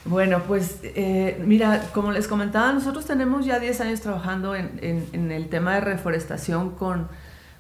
Bueno, 0.05 0.43
pues 0.47 0.81
eh, 0.83 1.43
mira, 1.47 1.83
como 1.95 2.13
les 2.13 2.29
comentaba, 2.29 2.73
nosotros 2.73 3.07
tenemos 3.07 3.47
ya 3.47 3.59
10 3.59 3.81
años 3.81 4.01
trabajando 4.01 4.55
en, 4.55 4.79
en, 4.83 5.07
en 5.13 5.33
el 5.33 5.49
tema 5.49 5.75
de 5.75 5.81
reforestación 5.81 6.71
con, 6.71 7.09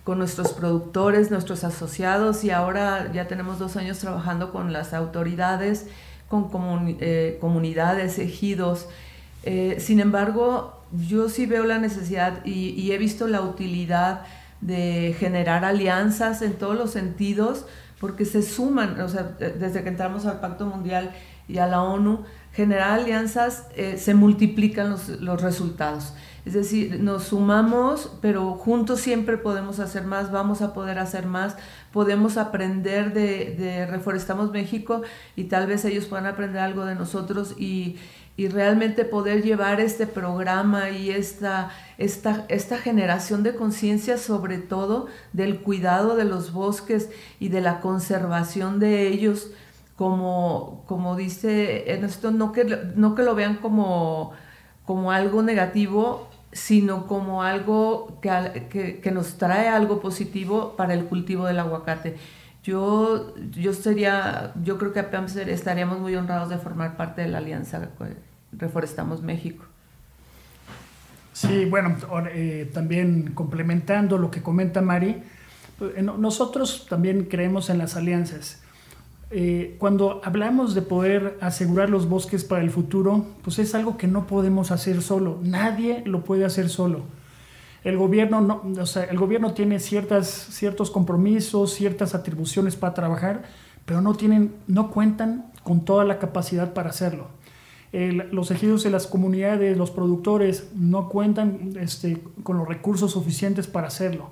con, 0.04 0.18
nuestros 0.18 0.52
productores, 0.52 1.30
nuestros 1.30 1.64
asociados 1.64 2.44
y 2.44 2.50
ahora 2.50 3.10
ya 3.12 3.28
tenemos 3.28 3.58
dos 3.58 3.76
años 3.76 3.98
trabajando 3.98 4.52
con 4.52 4.72
las 4.72 4.92
autoridades, 4.92 5.86
con 6.28 6.50
eh, 7.00 7.38
comunidades, 7.40 8.18
ejidos. 8.18 8.88
Eh, 9.44 9.76
sin 9.80 10.00
embargo, 10.00 10.81
yo 10.92 11.28
sí 11.28 11.46
veo 11.46 11.64
la 11.64 11.78
necesidad 11.78 12.44
y, 12.44 12.90
he 12.92 12.98
visto 12.98 13.26
la 13.26 13.40
utilidad 13.42 14.22
de 14.60 15.16
generar 15.18 15.64
alianzas 15.64 16.42
en 16.42 16.54
todos 16.54 16.76
los 16.76 16.90
sentidos, 16.90 17.66
porque 17.98 18.24
se 18.24 18.42
suman, 18.42 19.00
o 19.00 19.08
sea, 19.08 19.22
desde 19.22 19.82
que 19.82 19.88
entramos 19.88 20.26
al 20.26 20.40
Pacto 20.40 20.66
Mundial 20.66 21.12
y 21.48 21.58
a 21.58 21.66
la 21.66 21.82
ONU, 21.82 22.24
generar 22.52 23.00
alianzas 23.00 23.66
eh, 23.76 23.96
se 23.98 24.14
multiplican 24.14 24.90
los, 24.90 25.08
los, 25.08 25.40
resultados. 25.40 26.12
Es 26.44 26.54
decir, 26.54 27.00
nos 27.00 27.24
sumamos, 27.24 28.12
pero 28.20 28.54
juntos 28.54 29.00
siempre 29.00 29.38
podemos 29.38 29.78
hacer 29.78 30.04
más, 30.04 30.30
vamos 30.32 30.60
a 30.60 30.74
poder 30.74 30.98
hacer 30.98 31.26
más, 31.26 31.56
podemos 31.92 32.36
aprender 32.36 33.12
de, 33.14 33.54
de 33.56 33.86
Reforestamos 33.86 34.50
México 34.50 35.02
y 35.36 35.44
tal 35.44 35.66
vez 35.66 35.84
ellos 35.84 36.06
puedan 36.06 36.26
aprender 36.26 36.60
algo 36.60 36.84
de 36.84 36.96
nosotros 36.96 37.54
y, 37.58 37.96
y 38.36 38.48
realmente 38.48 39.04
poder 39.04 39.42
llevar 39.42 39.80
este 39.80 40.06
programa 40.06 40.90
y 40.90 41.10
esta, 41.10 41.70
esta, 41.98 42.46
esta 42.48 42.78
generación 42.78 43.42
de 43.42 43.54
conciencia 43.54 44.16
sobre 44.16 44.58
todo 44.58 45.06
del 45.32 45.60
cuidado 45.60 46.16
de 46.16 46.24
los 46.24 46.52
bosques 46.52 47.10
y 47.38 47.48
de 47.48 47.60
la 47.60 47.80
conservación 47.80 48.80
de 48.80 49.08
ellos, 49.08 49.50
como, 49.96 50.82
como 50.86 51.14
dice 51.14 51.90
Ernesto, 51.92 52.30
no 52.30 52.52
que, 52.52 52.64
no 52.96 53.14
que 53.14 53.22
lo 53.22 53.34
vean 53.34 53.56
como, 53.56 54.32
como 54.86 55.12
algo 55.12 55.42
negativo, 55.42 56.28
sino 56.52 57.06
como 57.06 57.42
algo 57.42 58.18
que, 58.22 58.66
que, 58.70 59.00
que, 59.00 59.10
nos 59.10 59.36
trae 59.38 59.68
algo 59.68 60.00
positivo 60.00 60.74
para 60.76 60.94
el 60.94 61.04
cultivo 61.04 61.46
del 61.46 61.58
aguacate. 61.58 62.16
Yo, 62.62 63.34
yo, 63.50 63.72
sería, 63.72 64.52
yo 64.62 64.78
creo 64.78 64.92
que 64.92 65.00
apenas 65.00 65.34
estaríamos 65.36 65.98
muy 65.98 66.14
honrados 66.14 66.48
de 66.48 66.58
formar 66.58 66.96
parte 66.96 67.22
de 67.22 67.28
la 67.28 67.38
alianza 67.38 67.90
Reforestamos 68.52 69.22
México. 69.22 69.64
Sí, 71.32 71.64
bueno, 71.64 71.96
eh, 72.32 72.70
también 72.72 73.32
complementando 73.34 74.18
lo 74.18 74.30
que 74.30 74.42
comenta 74.42 74.80
Mari, 74.82 75.22
eh, 75.80 76.02
nosotros 76.02 76.86
también 76.88 77.24
creemos 77.24 77.70
en 77.70 77.78
las 77.78 77.96
alianzas. 77.96 78.62
Eh, 79.30 79.76
cuando 79.78 80.20
hablamos 80.24 80.74
de 80.74 80.82
poder 80.82 81.38
asegurar 81.40 81.88
los 81.88 82.06
bosques 82.06 82.44
para 82.44 82.62
el 82.62 82.70
futuro, 82.70 83.24
pues 83.42 83.58
es 83.58 83.74
algo 83.74 83.96
que 83.96 84.06
no 84.06 84.26
podemos 84.26 84.70
hacer 84.70 85.00
solo. 85.00 85.40
Nadie 85.42 86.02
lo 86.04 86.22
puede 86.22 86.44
hacer 86.44 86.68
solo. 86.68 87.02
El 87.84 87.96
gobierno, 87.96 88.40
no, 88.40 88.62
o 88.80 88.86
sea, 88.86 89.04
el 89.04 89.18
gobierno 89.18 89.54
tiene 89.54 89.80
ciertas, 89.80 90.28
ciertos 90.28 90.90
compromisos, 90.90 91.74
ciertas 91.74 92.14
atribuciones 92.14 92.76
para 92.76 92.94
trabajar, 92.94 93.42
pero 93.84 94.00
no, 94.00 94.14
tienen, 94.14 94.54
no 94.68 94.90
cuentan 94.90 95.50
con 95.64 95.84
toda 95.84 96.04
la 96.04 96.18
capacidad 96.18 96.72
para 96.72 96.90
hacerlo. 96.90 97.28
los 97.92 98.50
ejidos 98.50 98.84
de 98.84 98.90
las 98.90 99.06
comunidades, 99.06 99.76
los 99.76 99.90
productores, 99.90 100.70
no 100.74 101.08
cuentan 101.08 101.74
este, 101.78 102.22
con 102.42 102.56
los 102.56 102.68
recursos 102.68 103.12
suficientes 103.12 103.66
para 103.66 103.88
hacerlo. 103.88 104.30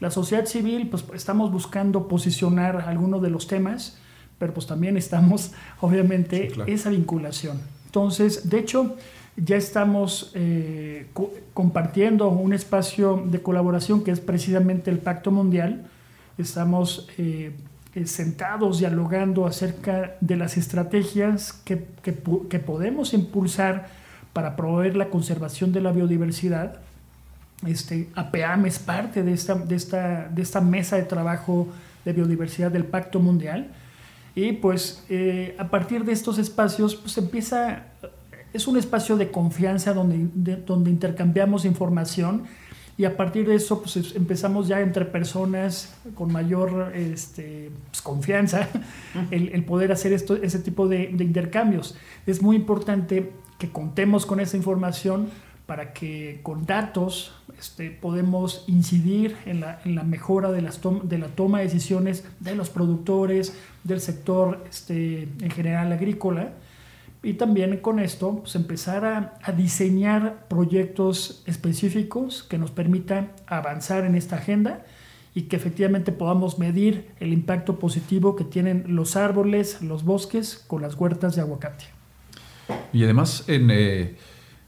La 0.00 0.10
sociedad 0.10 0.46
civil, 0.46 0.88
pues 0.88 1.04
estamos 1.14 1.52
buscando 1.52 2.08
posicionar 2.08 2.84
algunos 2.86 3.20
de 3.20 3.30
los 3.30 3.48
temas, 3.48 3.98
pero 4.38 4.54
pues 4.54 4.66
también 4.66 4.96
estamos, 4.96 5.52
obviamente, 5.80 6.50
esa 6.66 6.90
vinculación. 6.90 7.60
Entonces, 7.86 8.48
de 8.48 8.58
hecho, 8.58 8.96
ya 9.44 9.56
estamos 9.56 10.32
eh, 10.34 11.06
compartiendo 11.54 12.28
un 12.28 12.52
espacio 12.52 13.22
de 13.26 13.40
colaboración 13.40 14.02
que 14.02 14.10
es 14.10 14.20
precisamente 14.20 14.90
el 14.90 14.98
Pacto 14.98 15.30
Mundial. 15.30 15.86
Estamos 16.38 17.08
eh, 17.18 17.52
eh, 17.94 18.06
sentados 18.06 18.80
dialogando 18.80 19.46
acerca 19.46 20.16
de 20.20 20.36
las 20.36 20.56
estrategias 20.56 21.52
que, 21.52 21.86
que, 22.02 22.16
que, 22.48 22.58
podemos 22.58 23.14
impulsar 23.14 23.88
para 24.32 24.56
promover 24.56 24.96
la 24.96 25.08
conservación 25.08 25.72
de 25.72 25.82
la 25.82 25.92
biodiversidad. 25.92 26.80
Este, 27.66 28.08
APAM 28.14 28.66
es 28.66 28.78
parte 28.78 29.22
de 29.22 29.32
esta, 29.32 29.54
de, 29.54 29.76
esta, 29.76 30.28
de 30.28 30.42
esta 30.42 30.60
mesa 30.60 30.96
de 30.96 31.02
trabajo 31.02 31.68
de 32.04 32.12
biodiversidad 32.12 32.72
del 32.72 32.84
Pacto 32.84 33.20
Mundial. 33.20 33.68
Y 34.34 34.52
pues 34.52 35.04
a 35.58 35.68
partir 35.68 36.04
de 36.04 36.12
estos 36.12 36.38
espacios 36.38 36.94
pues 36.94 37.18
empieza 37.18 37.86
es 38.52 38.66
un 38.66 38.76
espacio 38.76 39.16
de 39.16 39.30
confianza 39.30 39.92
donde, 39.92 40.56
donde 40.56 40.90
intercambiamos 40.90 41.64
información 41.64 42.44
y 42.98 43.04
a 43.04 43.16
partir 43.16 43.46
de 43.46 43.54
eso 43.54 43.80
pues, 43.80 44.16
empezamos 44.16 44.66
ya 44.66 44.80
entre 44.80 45.04
personas 45.04 45.94
con 46.16 46.32
mayor 46.32 46.92
este, 46.96 47.70
pues, 47.90 48.02
confianza 48.02 48.68
el, 49.30 49.64
poder 49.64 49.92
hacer 49.92 50.12
esto, 50.12 50.34
ese 50.34 50.58
tipo 50.58 50.88
de, 50.88 51.04
intercambios. 51.04 51.96
Es 52.26 52.42
muy 52.42 52.56
importante 52.56 53.30
que 53.56 53.70
contemos 53.70 54.26
con 54.26 54.40
esa 54.40 54.56
información 54.56 55.28
para 55.66 55.92
que 55.92 56.40
con 56.42 56.66
datos 56.66 57.32
este, 57.56 57.90
podemos 57.90 58.64
incidir 58.66 59.36
en 59.46 59.60
la, 59.60 59.80
en 59.84 59.94
la 59.94 60.02
mejora 60.02 60.50
de, 60.50 60.62
las 60.62 60.80
de 61.04 61.18
la 61.18 61.28
toma 61.28 61.58
de 61.58 61.64
decisiones 61.64 62.24
de 62.40 62.56
los 62.56 62.68
productores, 62.68 63.54
del 63.84 64.00
sector 64.00 64.64
este, 64.68 65.28
en 65.40 65.50
general 65.50 65.92
agrícola 65.92 66.52
y 67.22 67.34
también 67.34 67.78
con 67.78 67.98
esto 67.98 68.36
pues, 68.40 68.54
empezar 68.54 69.04
a, 69.04 69.52
diseñar 69.52 70.46
proyectos 70.48 71.42
específicos 71.46 72.42
que 72.42 72.58
nos 72.58 72.70
permitan 72.70 73.32
avanzar 73.46 74.04
en 74.04 74.14
esta 74.14 74.36
agenda 74.36 74.84
y 75.34 75.42
que 75.42 75.56
efectivamente 75.56 76.12
podamos 76.12 76.58
medir 76.58 77.10
el 77.20 77.32
impacto 77.32 77.78
positivo 77.78 78.36
que 78.36 78.44
tienen 78.44 78.84
los 78.88 79.16
árboles, 79.16 79.82
los 79.82 80.04
bosques 80.04 80.64
con 80.66 80.82
las 80.82 80.94
huertas 80.94 81.34
de 81.36 81.42
aguacate. 81.42 81.86
Y 82.92 83.04
además, 83.04 83.44
en 83.48 83.70
eh, 83.70 84.16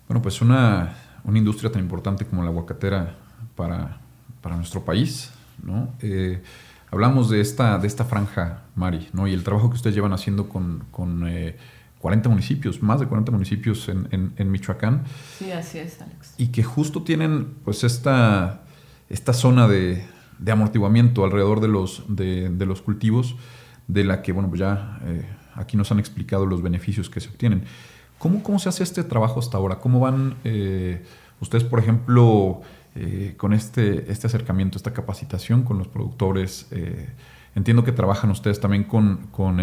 bueno, 0.09 0.23
pues 0.23 0.41
una, 0.41 0.97
una, 1.25 1.39
industria 1.39 1.71
tan 1.71 1.83
importante 1.83 2.25
como 2.25 2.43
la 2.43 2.51
aguacatera 2.51 3.17
para, 3.55 3.99
para 4.41 4.57
nuestro 4.57 4.85
país, 4.85 5.31
¿no? 5.63 5.93
Eh, 6.01 6.43
hablamos 6.91 7.31
de 7.31 7.41
esta, 7.41 7.79
de 7.79 7.87
esta 7.87 8.05
franja, 8.05 8.63
Mari, 8.75 9.09
¿no? 9.13 9.27
y 9.27 9.35
el 9.35 9.45
trabajo 9.45 9.71
que 9.71 9.77
ustedes 9.77 9.95
llevan 9.95 10.13
haciendo 10.13 10.49
con, 10.49 10.85
con 10.91 11.27
40 12.01 12.31
municipios, 12.31 12.83
más 12.83 12.99
de 13.01 13.07
40 13.07 13.31
municipios 13.31 13.89
en, 13.89 14.33
en, 14.37 14.51
Michoacán. 14.51 15.05
Sí, 15.39 15.53
así 15.53 15.79
es, 15.79 16.01
Alex. 16.01 16.35
Y 16.39 16.49
que 16.49 16.63
justo 16.63 17.03
tienen 17.03 17.55
pues 17.63 17.85
esta, 17.85 18.63
esta 19.11 19.35
zona 19.35 19.69
de, 19.69 20.03
de 20.39 20.53
amortiguamiento 20.53 21.25
alrededor 21.25 21.61
de 21.61 21.69
los, 21.69 22.05
de, 22.09 22.49
de, 22.49 22.67
los 22.67 22.81
cultivos, 22.81 23.37
de 23.87 24.05
la 24.05 24.23
que, 24.23 24.33
bueno, 24.33 24.49
pues 24.49 24.61
ya 24.61 24.99
eh, 25.05 25.27
aquí 25.55 25.77
nos 25.77 25.93
han 25.93 25.99
explicado 25.99 26.47
los 26.47 26.63
beneficios 26.63 27.11
que 27.11 27.21
se 27.21 27.29
obtienen. 27.29 27.65
¿Cómo, 28.19 28.43
cómo 28.43 28.59
se 28.59 28.71
hace 28.71 28.83
este 28.83 29.05
trabajo 29.05 29.39
hasta 29.39 29.59
ahora? 29.59 29.79
¿Cómo 29.79 30.01
van 30.01 30.37
eh, 30.45 31.05
ustedes, 31.41 31.65
por 31.65 31.81
ejemplo, 31.81 32.63
eh, 32.95 33.35
con 33.37 33.53
este, 33.53 34.11
este 34.11 34.27
acercamiento, 34.27 34.79
esta 34.79 34.95
capacitación 34.95 35.63
con 35.63 35.77
los 35.79 35.87
productores? 35.87 36.67
entiendo 37.55 37.83
que 37.83 37.93
trabajan 37.93 38.31
ustedes 38.31 38.61
también 38.61 38.85
con, 38.85 39.27
con 39.33 39.59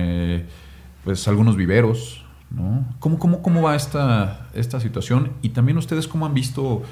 pues, 1.04 1.28
algunos 1.28 1.56
viveros, 1.56 2.27
¿no? 2.50 2.86
¿Cómo, 3.00 3.20
cómo, 3.20 3.42
cómo 3.42 3.62
va 3.62 3.76
esta, 3.76 4.48
esta 4.54 4.80
situación? 4.80 5.34
Y 5.42 5.50
también 5.50 5.78
ustedes 5.78 6.08
cómo 6.08 6.26
han 6.26 6.34
visto 6.34 6.84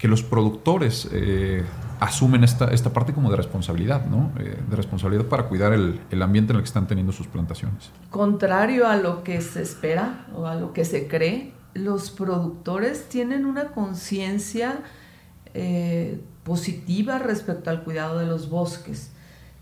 que 0.00 0.08
los 0.08 0.22
productores 0.22 1.08
eh, 1.12 1.62
asumen 2.00 2.42
esta, 2.42 2.68
esta 2.68 2.90
parte 2.90 3.12
como 3.12 3.30
de 3.30 3.36
responsabilidad, 3.36 4.06
¿no? 4.06 4.32
Eh, 4.38 4.58
de 4.68 4.76
responsabilidad 4.76 5.26
para 5.26 5.46
cuidar 5.46 5.74
el, 5.74 6.00
el, 6.10 6.22
ambiente 6.22 6.52
en 6.52 6.56
el 6.56 6.62
que 6.62 6.68
están 6.68 6.86
teniendo 6.86 7.12
sus 7.12 7.26
plantaciones. 7.26 7.90
Contrario 8.08 8.88
a 8.88 8.96
lo 8.96 9.22
que 9.22 9.42
se 9.42 9.60
espera 9.60 10.26
o 10.34 10.46
a 10.46 10.54
lo 10.54 10.72
que 10.72 10.86
se 10.86 11.06
cree, 11.06 11.52
los 11.74 12.10
productores 12.10 13.10
tienen 13.10 13.44
una 13.44 13.72
conciencia 13.72 14.80
eh, 15.52 16.18
positiva 16.44 17.18
respecto 17.18 17.68
al 17.68 17.84
cuidado 17.84 18.18
de 18.18 18.26
los 18.26 18.48
bosques. 18.48 19.10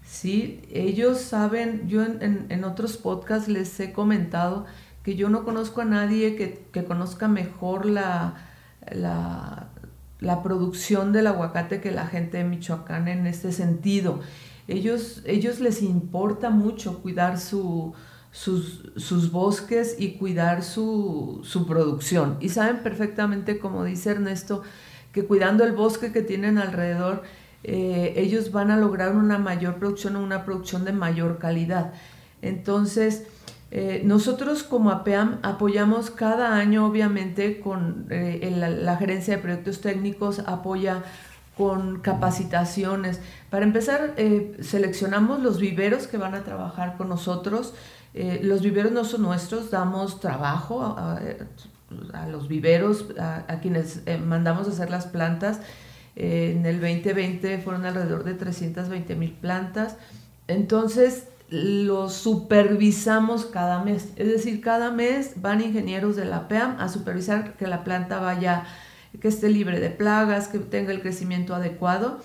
¿sí? 0.04 0.62
Ellos 0.72 1.20
saben, 1.20 1.88
yo 1.88 2.04
en, 2.04 2.46
en 2.48 2.64
otros 2.64 2.96
podcasts 2.96 3.48
les 3.48 3.78
he 3.80 3.92
comentado 3.92 4.66
que 5.08 5.16
yo 5.16 5.30
no 5.30 5.42
conozco 5.42 5.80
a 5.80 5.86
nadie 5.86 6.36
que, 6.36 6.84
conozca 6.84 7.28
mejor 7.28 7.86
la, 7.86 8.34
la, 8.90 10.42
producción 10.42 11.14
del 11.14 11.28
aguacate 11.28 11.80
que 11.80 11.90
la 11.92 12.06
gente 12.06 12.36
de 12.36 12.44
Michoacán 12.44 13.08
en 13.08 13.26
este 13.26 13.52
sentido. 13.52 14.20
Ellos, 14.66 15.22
ellos 15.24 15.60
les 15.60 15.80
importa 15.80 16.50
mucho 16.50 16.98
cuidar 16.98 17.40
sus, 17.40 17.94
sus, 18.32 19.32
bosques 19.32 19.96
y 19.98 20.18
cuidar 20.18 20.62
su, 20.62 21.40
producción. 21.66 22.36
Y 22.40 22.50
saben 22.50 22.82
perfectamente, 22.82 23.58
como 23.58 23.84
dice 23.84 24.10
Ernesto, 24.10 24.62
que 25.12 25.24
cuidando 25.24 25.64
el 25.64 25.72
bosque 25.72 26.12
que 26.12 26.20
tienen 26.20 26.58
alrededor, 26.58 27.22
eh, 27.64 28.12
ellos 28.14 28.52
van 28.52 28.70
a 28.70 28.76
lograr 28.76 29.16
una 29.16 29.38
mayor 29.38 29.76
producción 29.76 30.16
o 30.16 30.22
una 30.22 30.44
producción 30.44 30.84
de 30.84 30.92
mayor 30.92 31.38
calidad. 31.38 31.94
Entonces, 32.42 33.26
eh, 33.70 34.00
nosotros 34.04 34.62
como 34.62 34.90
APEAM 34.90 35.40
apoyamos 35.42 36.10
cada 36.10 36.56
año, 36.56 36.86
obviamente, 36.86 37.60
con 37.60 38.06
eh, 38.08 38.50
la 38.56 38.96
gerencia 38.96 39.36
de 39.36 39.42
proyectos 39.42 39.80
técnicos, 39.80 40.40
apoya 40.40 41.04
con 41.56 42.00
capacitaciones. 42.00 43.20
Para 43.50 43.64
empezar, 43.64 44.14
eh, 44.16 44.56
seleccionamos 44.60 45.42
los 45.42 45.58
viveros 45.60 46.06
que 46.06 46.16
van 46.16 46.34
a 46.34 46.44
trabajar 46.44 46.96
con 46.96 47.08
nosotros. 47.08 47.74
los 48.42 48.62
viveros 48.62 48.90
no 48.90 49.04
son 49.04 49.22
nuestros, 49.22 49.70
damos 49.70 50.18
trabajo 50.18 50.82
a, 50.82 51.20
los 52.30 52.48
viveros, 52.48 53.06
a, 53.18 53.60
quienes 53.60 54.02
mandamos 54.24 54.66
a 54.66 54.70
hacer 54.70 54.90
las 54.90 55.06
plantas. 55.06 55.60
en 56.16 56.64
el 56.66 56.80
2020 56.80 57.58
fueron 57.58 57.84
alrededor 57.84 58.24
de 58.24 58.34
320 58.34 59.14
mil 59.14 59.32
plantas. 59.32 59.96
Entonces, 60.48 61.24
lo 61.50 62.10
supervisamos 62.10 63.46
cada 63.46 63.82
mes. 63.82 64.08
Es 64.16 64.28
decir, 64.28 64.60
cada 64.60 64.90
mes 64.90 65.32
van 65.36 65.60
ingenieros 65.60 66.16
de 66.16 66.24
la 66.24 66.48
PEAM 66.48 66.78
a 66.78 66.88
supervisar 66.88 67.56
que 67.56 67.66
la 67.66 67.84
planta 67.84 68.20
vaya, 68.20 68.64
que 69.20 69.28
esté 69.28 69.48
libre 69.48 69.80
de 69.80 69.90
plagas, 69.90 70.48
que 70.48 70.58
tenga 70.58 70.92
el 70.92 71.00
crecimiento 71.00 71.54
adecuado. 71.54 72.20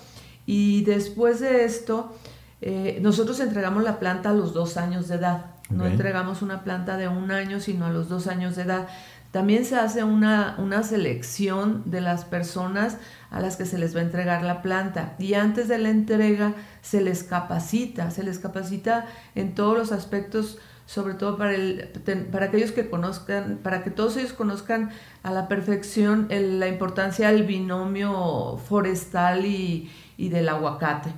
Y 0.46 0.84
después 0.84 1.40
de 1.40 1.64
esto, 1.64 2.14
eh, 2.60 2.98
nosotros 3.00 3.40
entregamos 3.40 3.82
la 3.82 3.98
planta 3.98 4.30
a 4.30 4.34
los 4.34 4.52
dos 4.52 4.76
años 4.76 5.08
de 5.08 5.16
edad. 5.16 5.53
No 5.70 5.86
entregamos 5.86 6.42
una 6.42 6.62
planta 6.62 6.96
de 6.96 7.08
un 7.08 7.30
año, 7.30 7.58
sino 7.58 7.86
a 7.86 7.90
los 7.90 8.08
dos 8.08 8.26
años 8.26 8.54
de 8.56 8.62
edad. 8.62 8.86
También 9.34 9.64
se 9.64 9.74
hace 9.76 10.04
una, 10.04 10.54
una 10.58 10.84
selección 10.84 11.82
de 11.86 12.00
las 12.00 12.24
personas 12.24 12.98
a 13.32 13.40
las 13.40 13.56
que 13.56 13.66
se 13.66 13.78
les 13.78 13.96
va 13.96 13.98
a 13.98 14.04
entregar 14.04 14.44
la 14.44 14.62
planta 14.62 15.14
y 15.18 15.34
antes 15.34 15.66
de 15.66 15.78
la 15.78 15.88
entrega 15.88 16.54
se 16.82 17.00
les 17.00 17.24
capacita, 17.24 18.12
se 18.12 18.22
les 18.22 18.38
capacita 18.38 19.06
en 19.34 19.56
todos 19.56 19.76
los 19.76 19.90
aspectos, 19.90 20.58
sobre 20.86 21.14
todo 21.14 21.36
para, 21.36 21.52
el, 21.52 21.88
para 22.30 22.46
aquellos 22.46 22.70
que 22.70 22.88
conozcan, 22.88 23.58
para 23.60 23.82
que 23.82 23.90
todos 23.90 24.16
ellos 24.18 24.34
conozcan 24.34 24.90
a 25.24 25.32
la 25.32 25.48
perfección 25.48 26.28
la 26.30 26.68
importancia 26.68 27.32
del 27.32 27.42
binomio 27.42 28.60
forestal 28.68 29.44
y, 29.46 29.90
y 30.16 30.28
del 30.28 30.48
aguacate. 30.48 31.10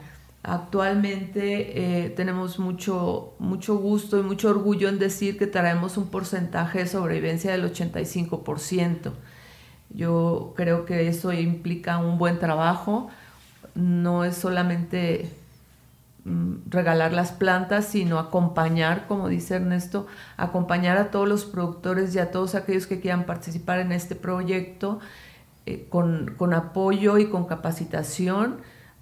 Actualmente 0.49 2.05
eh, 2.05 2.11
tenemos 2.11 2.61
mucho, 2.61 3.35
mucho 3.41 3.79
gusto 3.79 4.17
y 4.17 4.23
mucho 4.23 4.49
orgullo 4.49 4.89
en 4.89 5.01
decir 5.01 5.37
que 5.39 5.49
traemos 5.49 5.97
un 5.97 6.07
porcentaje 6.07 6.79
de 6.79 6.87
sobrevivencia 6.87 7.51
del 7.51 7.65
85%. 7.65 9.11
Yo 9.91 10.55
creo 10.55 10.87
que 10.87 11.09
eso 11.09 11.33
implica 11.33 11.99
un 11.99 12.17
buen 12.17 12.39
trabajo, 12.39 13.11
no 13.75 14.25
es 14.25 14.37
solamente 14.37 15.33
mm, 16.25 16.59
regalar 16.69 17.13
las 17.13 17.33
plantas, 17.33 17.87
sino 17.87 18.21
acompañar, 18.21 19.09
como 19.09 19.29
dice 19.29 19.57
Ernesto, 19.57 20.07
acompañar 20.37 20.97
a 20.97 21.11
todos 21.11 21.29
los 21.29 21.45
productores 21.45 22.15
y 22.15 22.21
a 22.21 22.31
todos 22.31 22.55
aquellos 22.55 22.87
que 22.87 23.01
quieran 23.01 23.27
participar 23.27 23.81
en 23.81 23.91
este 23.91 24.15
proyecto 24.15 25.01
eh, 25.67 25.89
con, 25.89 26.37
con 26.37 26.55
apoyo 26.55 27.19
y 27.19 27.31
con 27.31 27.47
capacitación 27.47 28.59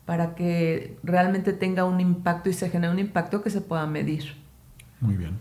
para 0.07 0.35
que 0.35 0.97
realmente 1.03 1.53
tenga 1.53 1.85
un 1.85 2.01
impacto 2.01 2.51
y 2.51 2.53
se 2.53 2.71
genere 2.71 2.93
un 2.93 2.99
impacto 2.99 3.43
que 3.43 3.51
se 3.51 3.61
pueda 3.61 3.87
medir. 3.87 4.35
Muy 5.01 5.17
bien. 5.17 5.39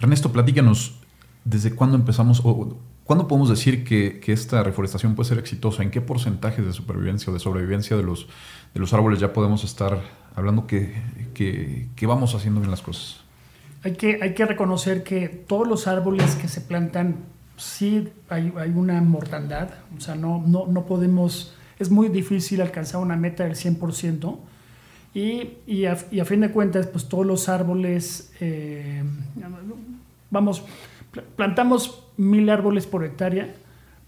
Ernesto, 0.00 0.32
platícanos, 0.32 0.98
¿desde 1.44 1.74
cuándo 1.74 1.96
empezamos 1.96 2.40
o 2.44 2.78
cuándo 3.04 3.28
podemos 3.28 3.48
decir 3.48 3.84
que, 3.84 4.20
esta 4.32 4.62
reforestación 4.62 5.14
puede 5.14 5.28
ser 5.28 5.38
exitosa? 5.38 5.82
¿En 5.82 5.90
qué 5.90 6.00
porcentajes 6.00 6.64
de 6.64 6.72
supervivencia 6.72 7.30
o 7.30 7.34
de 7.34 7.40
sobrevivencia 7.40 7.96
de 7.96 8.02
los, 8.02 8.28
de 8.72 8.80
los 8.80 8.92
árboles 8.94 9.20
ya 9.20 9.32
podemos 9.32 9.64
estar 9.64 10.00
hablando 10.34 10.66
que, 10.66 10.94
que, 11.34 12.06
vamos 12.06 12.34
haciendo 12.34 12.60
bien 12.60 12.70
las 12.70 12.82
cosas? 12.82 13.20
Hay 13.82 13.92
que, 13.92 14.20
hay 14.22 14.34
que 14.34 14.44
reconocer 14.44 15.02
que 15.02 15.28
todos 15.28 15.68
los 15.68 15.86
árboles 15.86 16.34
que 16.36 16.48
se 16.48 16.60
plantan, 16.60 17.16
sí 17.56 18.08
hay, 18.28 18.52
hay 18.56 18.70
una 18.70 19.00
mortandad, 19.02 19.70
o 19.96 20.00
sea, 20.00 20.14
no, 20.14 20.42
no, 20.46 20.66
no 20.66 20.86
podemos 20.86 21.54
es 21.78 21.90
muy 21.90 22.08
difícil 22.08 22.60
alcanzar 22.60 23.00
una 23.00 23.16
meta 23.16 23.44
del 23.44 23.54
100%. 23.54 24.36
Y, 25.14 25.50
y, 25.66 25.86
a, 25.86 25.98
y 26.10 26.20
a 26.20 26.24
fin 26.24 26.40
de 26.40 26.50
cuentas, 26.50 26.86
pues 26.86 27.08
todos 27.08 27.26
los 27.26 27.48
árboles, 27.48 28.32
eh, 28.40 29.02
vamos, 30.30 30.64
plantamos 31.36 32.04
mil 32.16 32.48
árboles 32.50 32.86
por 32.86 33.04
hectárea, 33.04 33.54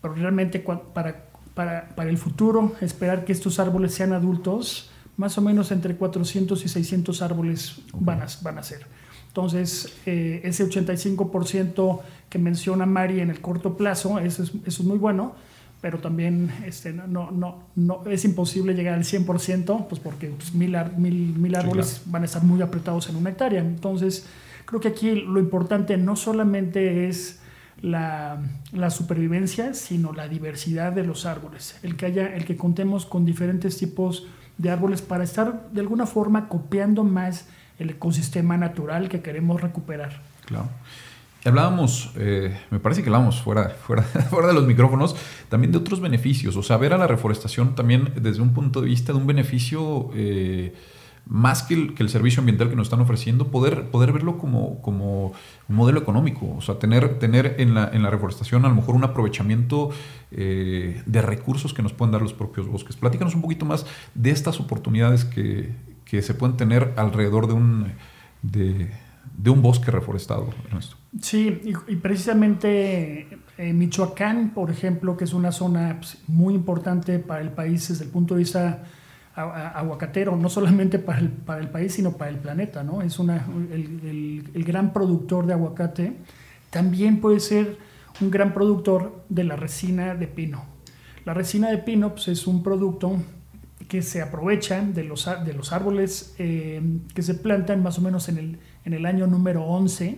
pero 0.02 0.14
realmente 0.14 0.60
para, 0.60 1.24
para, 1.54 1.88
para, 1.94 2.10
el 2.10 2.18
futuro, 2.18 2.74
esperar 2.80 3.24
que 3.24 3.32
estos 3.32 3.58
árboles 3.58 3.94
sean 3.94 4.12
adultos, 4.12 4.90
más 5.16 5.36
o 5.38 5.42
menos 5.42 5.70
entre 5.72 5.96
400 5.96 6.64
y 6.64 6.68
600 6.68 7.22
árboles 7.22 7.80
van, 7.94 8.22
a, 8.22 8.26
van 8.42 8.58
a 8.58 8.62
ser. 8.62 8.86
Entonces, 9.28 9.92
eh, 10.06 10.40
ese 10.44 10.68
85% 10.68 12.00
que 12.28 12.38
menciona 12.38 12.84
Mari 12.84 13.20
en 13.20 13.30
el 13.30 13.40
corto 13.40 13.76
plazo, 13.76 14.18
eso 14.18 14.42
es, 14.42 14.50
eso 14.66 14.82
es 14.82 14.84
muy 14.84 14.98
bueno 14.98 15.34
pero 15.80 15.98
también 15.98 16.50
este, 16.66 16.92
no, 16.92 17.30
no, 17.30 17.64
no, 17.74 18.04
es 18.06 18.24
imposible 18.24 18.74
llegar 18.74 18.94
al 18.94 19.04
100%, 19.04 19.86
pues 19.88 20.00
porque 20.00 20.28
pues, 20.28 20.54
mil, 20.54 20.76
mil, 20.96 21.54
árboles 21.54 22.02
van 22.06 22.22
a 22.22 22.24
estar 22.26 22.42
muy 22.42 22.60
apretados 22.60 23.08
en 23.08 23.16
una 23.16 23.30
hectárea. 23.30 23.60
Entonces, 23.60 24.26
creo 24.66 24.80
que 24.80 24.88
aquí 24.88 25.14
lo 25.14 25.40
importante 25.40 25.96
no 25.96 26.16
solamente 26.16 27.08
es 27.08 27.40
la, 27.80 28.42
la, 28.72 28.90
supervivencia, 28.90 29.72
sino 29.72 30.12
la 30.12 30.28
diversidad 30.28 30.92
de 30.92 31.04
los 31.04 31.24
árboles, 31.24 31.78
el 31.82 31.96
que, 31.96 32.06
haya, 32.06 32.34
el 32.34 32.44
que 32.44 32.56
contemos 32.56 33.06
con 33.06 33.24
diferentes 33.24 33.78
tipos 33.78 34.26
de 34.58 34.68
árboles 34.68 35.00
para 35.00 35.24
estar 35.24 35.70
de 35.72 35.80
alguna 35.80 36.04
forma 36.04 36.48
copiando 36.48 37.04
más 37.04 37.46
el 37.78 37.88
ecosistema 37.88 38.58
natural 38.58 39.08
que 39.08 39.22
queremos 39.22 39.62
recuperar. 39.62 40.20
Claro. 40.44 40.68
Hablábamos, 41.44 42.10
eh, 42.16 42.54
me 42.70 42.80
parece 42.80 43.02
que 43.02 43.08
hablábamos 43.08 43.40
fuera, 43.40 43.70
fuera, 43.70 44.02
fuera 44.30 44.48
de 44.48 44.54
los 44.54 44.66
micrófonos, 44.66 45.16
también 45.48 45.72
de 45.72 45.78
otros 45.78 46.00
beneficios. 46.00 46.56
O 46.56 46.62
sea, 46.62 46.76
ver 46.76 46.92
a 46.92 46.98
la 46.98 47.06
reforestación 47.06 47.74
también 47.74 48.12
desde 48.20 48.42
un 48.42 48.52
punto 48.52 48.80
de 48.80 48.88
vista 48.88 49.12
de 49.12 49.18
un 49.18 49.26
beneficio 49.26 50.10
eh, 50.14 50.74
más 51.26 51.62
que 51.62 51.74
el, 51.74 51.94
que 51.94 52.02
el, 52.02 52.08
servicio 52.08 52.40
ambiental 52.40 52.68
que 52.68 52.76
nos 52.76 52.88
están 52.88 53.00
ofreciendo, 53.00 53.48
poder, 53.48 53.90
poder 53.90 54.12
verlo 54.12 54.36
como, 54.36 54.82
como 54.82 55.32
un 55.68 55.76
modelo 55.76 56.00
económico. 56.00 56.54
O 56.56 56.60
sea, 56.60 56.78
tener, 56.78 57.18
tener 57.18 57.56
en, 57.58 57.74
la, 57.74 57.88
en 57.90 58.02
la 58.02 58.10
reforestación 58.10 58.64
a 58.66 58.68
lo 58.68 58.74
mejor 58.74 58.94
un 58.94 59.04
aprovechamiento 59.04 59.90
eh, 60.32 61.02
de 61.06 61.22
recursos 61.22 61.72
que 61.72 61.82
nos 61.82 61.92
pueden 61.92 62.12
dar 62.12 62.20
los 62.20 62.34
propios 62.34 62.66
bosques. 62.66 62.96
Platícanos 62.96 63.34
un 63.34 63.42
poquito 63.42 63.64
más 63.64 63.86
de 64.14 64.30
estas 64.30 64.60
oportunidades 64.60 65.24
que, 65.24 65.72
que 66.04 66.20
se 66.20 66.34
pueden 66.34 66.56
tener 66.56 66.92
alrededor 66.96 67.46
de 67.46 67.54
un, 67.54 67.92
un 69.48 69.62
bosque 69.62 69.90
reforestado, 69.90 70.48
Sí, 71.20 71.60
y, 71.88 71.96
precisamente 71.96 73.26
en 73.58 73.78
Michoacán, 73.78 74.50
por 74.50 74.70
ejemplo, 74.70 75.16
que 75.16 75.24
es 75.24 75.32
una 75.32 75.50
zona 75.50 75.96
pues, 75.98 76.18
muy 76.28 76.54
importante 76.54 77.18
para 77.18 77.40
el 77.40 77.50
país 77.50 77.88
desde 77.88 78.04
el 78.04 78.10
punto 78.10 78.34
de 78.34 78.40
vista 78.40 78.84
aguacatero, 79.34 80.36
no 80.36 80.48
solamente 80.48 80.98
para 80.98 81.18
el, 81.18 81.28
para 81.30 81.60
el, 81.60 81.68
país, 81.68 81.94
sino 81.94 82.12
para 82.12 82.30
el 82.30 82.38
planeta, 82.38 82.82
¿no? 82.84 83.02
Es 83.02 83.18
una, 83.18 83.46
el, 83.72 84.50
el, 84.54 84.64
gran 84.64 84.92
productor 84.92 85.46
de 85.46 85.54
aguacate, 85.54 86.16
también 86.70 87.20
puede 87.20 87.40
ser 87.40 87.78
un 88.20 88.30
gran 88.30 88.52
productor 88.52 89.24
de 89.28 89.44
la 89.44 89.56
resina 89.56 90.14
de 90.14 90.26
pino. 90.26 90.64
La 91.24 91.34
resina 91.34 91.70
de 91.70 91.78
pino 91.78 92.10
pues, 92.10 92.28
es 92.28 92.46
un 92.46 92.62
producto 92.62 93.16
que 93.90 94.02
se 94.02 94.22
aprovecha 94.22 94.80
de 94.80 95.02
los, 95.02 95.28
de 95.44 95.52
los 95.52 95.72
árboles 95.72 96.36
eh, 96.38 96.80
que 97.12 97.22
se 97.22 97.34
plantan 97.34 97.82
más 97.82 97.98
o 97.98 98.02
menos 98.02 98.28
en 98.28 98.38
el, 98.38 98.58
en 98.84 98.94
el 98.94 99.04
año 99.04 99.26
número 99.26 99.64
11. 99.64 100.16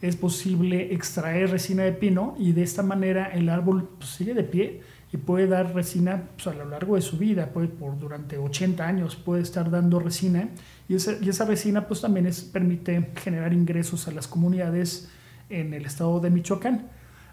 Es 0.00 0.16
posible 0.16 0.94
extraer 0.94 1.50
resina 1.50 1.82
de 1.82 1.92
pino 1.92 2.34
y 2.38 2.52
de 2.52 2.62
esta 2.62 2.82
manera 2.82 3.26
el 3.26 3.50
árbol 3.50 3.90
pues, 3.98 4.08
sigue 4.08 4.32
de 4.32 4.42
pie 4.42 4.80
y 5.12 5.18
puede 5.18 5.46
dar 5.46 5.74
resina 5.74 6.30
pues, 6.34 6.46
a 6.46 6.54
lo 6.54 6.64
largo 6.64 6.94
de 6.94 7.02
su 7.02 7.18
vida, 7.18 7.50
puede, 7.50 7.68
por 7.68 7.98
durante 7.98 8.38
80 8.38 8.86
años 8.86 9.16
puede 9.16 9.42
estar 9.42 9.70
dando 9.70 10.00
resina 10.00 10.48
y 10.88 10.94
esa, 10.94 11.12
y 11.20 11.28
esa 11.28 11.44
resina 11.44 11.86
pues 11.86 12.00
también 12.00 12.24
es, 12.24 12.40
permite 12.40 13.10
generar 13.16 13.52
ingresos 13.52 14.08
a 14.08 14.12
las 14.12 14.26
comunidades 14.26 15.10
en 15.50 15.74
el 15.74 15.84
estado 15.84 16.20
de 16.20 16.30
Michoacán. 16.30 16.88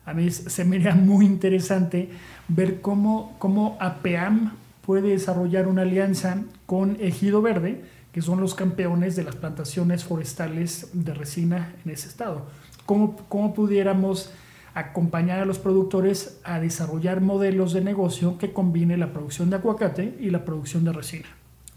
A 0.05 0.13
mí 0.13 0.29
se 0.31 0.65
me 0.65 0.75
haría 0.75 0.95
muy 0.95 1.25
interesante 1.25 2.10
ver 2.49 2.81
cómo, 2.81 3.38
cómo 3.39 3.77
APEAM 3.79 4.51
puede 4.86 5.10
desarrollar 5.10 5.67
una 5.67 5.84
alianza 5.84 6.44
con 6.65 6.98
Ejido 7.00 7.41
Verde, 7.41 7.84
que 8.12 8.22
son 8.22 8.41
los 8.41 8.56
campeones 8.56 9.15
de 9.15 9.24
las 9.24 9.36
plantaciones 9.36 10.04
forestales 10.04 10.89
de 10.94 11.13
resina 11.13 11.74
en 11.86 11.91
ese 11.91 12.08
estado. 12.08 12.46
¿Cómo, 12.86 13.15
cómo 13.30 13.54
pudiéramos 13.54 14.32
acompañar 14.74 15.39
a 15.39 15.46
los 15.46 15.60
productores 15.60 16.39
a 16.44 16.60
desarrollar 16.60 17.22
modelos 17.22 17.74
de 17.74 17.82
negocio 17.82 18.38
que 18.38 18.54
combine 18.54 18.98
la 18.98 19.12
producción 19.12 19.50
de 19.50 19.58
aguacate 19.58 20.17
y 20.20 20.30
la 20.30 20.46
producción 20.46 20.84
de 20.86 20.94
resina. 20.94 21.28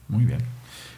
Muy 0.09 0.25
bien. 0.25 0.39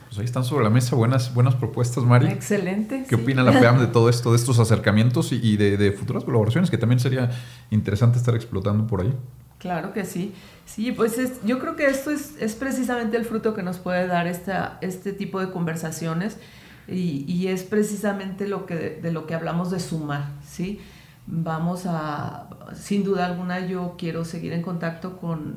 Pues 0.07 0.19
ahí 0.19 0.25
están 0.25 0.45
sobre 0.45 0.65
la 0.65 0.71
mesa 0.71 0.95
buenas, 0.95 1.35
buenas 1.35 1.55
propuestas, 1.55 2.05
Mari. 2.05 2.29
Excelente. 2.29 3.05
¿Qué 3.09 3.15
opina 3.17 3.43
la 3.43 3.59
PEAM 3.59 3.81
de 3.81 3.87
todo 3.87 4.09
esto, 4.09 4.31
de 4.31 4.37
estos 4.37 4.59
acercamientos 4.59 5.33
y 5.33 5.57
de, 5.57 5.93
futuras 5.93 6.25
colaboraciones 6.25 6.71
que 6.71 6.79
también 6.79 7.01
sería 7.01 7.31
interesante 7.71 8.19
estar 8.19 8.35
explotando 8.35 8.87
por 8.87 9.01
ahí? 9.01 9.13
Claro 9.59 9.93
que 9.93 10.05
sí. 10.05 10.35
Sí, 10.65 10.93
pues 10.93 11.17
yo 11.45 11.59
creo 11.59 11.77
que 11.77 11.87
esto 11.87 12.11
es, 12.11 12.35
es, 12.41 12.55
precisamente 12.55 13.17
el 13.17 13.25
fruto 13.25 13.55
que 13.55 13.63
nos 13.63 13.79
puede 13.79 14.07
dar 14.07 14.27
esta, 14.27 14.79
este 14.81 15.13
tipo 15.13 15.41
de 15.41 15.51
conversaciones 15.51 16.39
y, 16.89 17.25
y 17.27 17.49
es 17.49 17.63
precisamente 17.63 18.49
lo 18.49 18.67
que, 18.67 18.75
de 18.75 19.13
lo 19.13 19.27
que 19.27 19.35
hablamos 19.35 19.71
de 19.71 19.81
sumar, 19.81 20.25
¿sí? 20.47 20.81
vamos 21.27 21.87
a, 21.87 22.49
sin 22.75 23.05
duda 23.05 23.27
alguna, 23.27 23.67
yo 23.67 23.97
quiero 23.99 24.25
seguir 24.25 24.53
en 24.53 24.63
contacto 24.63 25.19
con, 25.19 25.57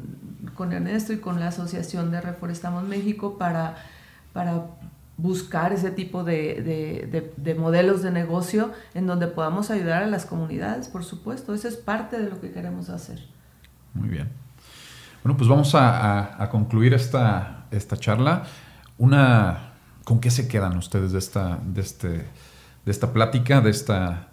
con 0.56 0.74
Ernesto 0.74 1.14
y 1.14 1.18
con 1.18 1.40
la 1.40 1.50
Asociación 1.50 2.12
de 2.12 2.22
Reforestamos 2.22 2.84
México 2.84 3.38
para, 3.38 3.78
para 4.34 4.66
buscar 5.18 5.74
ese 5.74 5.92
tipo 5.92 6.24
de, 6.24 7.08
de, 7.12 7.34
de, 7.36 7.56
modelos 7.56 8.02
de 8.02 8.12
negocio 8.12 8.72
en 8.94 9.06
donde 9.06 9.28
podamos 9.28 9.70
ayudar 9.70 10.04
a 10.04 10.08
las 10.08 10.26
comunidades, 10.26 10.88
por 10.88 11.04
supuesto. 11.04 11.54
Eso 11.54 11.68
es 11.68 11.76
parte 11.76 12.20
de 12.20 12.30
lo 12.30 12.42
que 12.42 12.52
queremos 12.52 12.90
hacer. 12.90 13.20
Muy 13.94 14.10
bien. 14.10 14.30
Bueno, 15.24 15.38
pues 15.38 15.50
vamos 15.50 15.76
a, 15.76 16.42
a, 16.42 16.50
concluir 16.50 16.94
esta, 16.94 17.66
esta 17.72 17.98
charla. 17.98 18.44
Una, 18.98 19.74
¿Con 20.04 20.20
qué 20.20 20.32
se 20.32 20.48
quedan 20.48 20.78
ustedes 20.78 21.12
de 21.12 21.20
esta, 21.20 21.60
de 21.64 21.82
este, 21.82 22.08
de 22.08 22.92
esta 22.92 23.12
plática, 23.14 23.62
de 23.62 23.70
esta... 23.70 24.30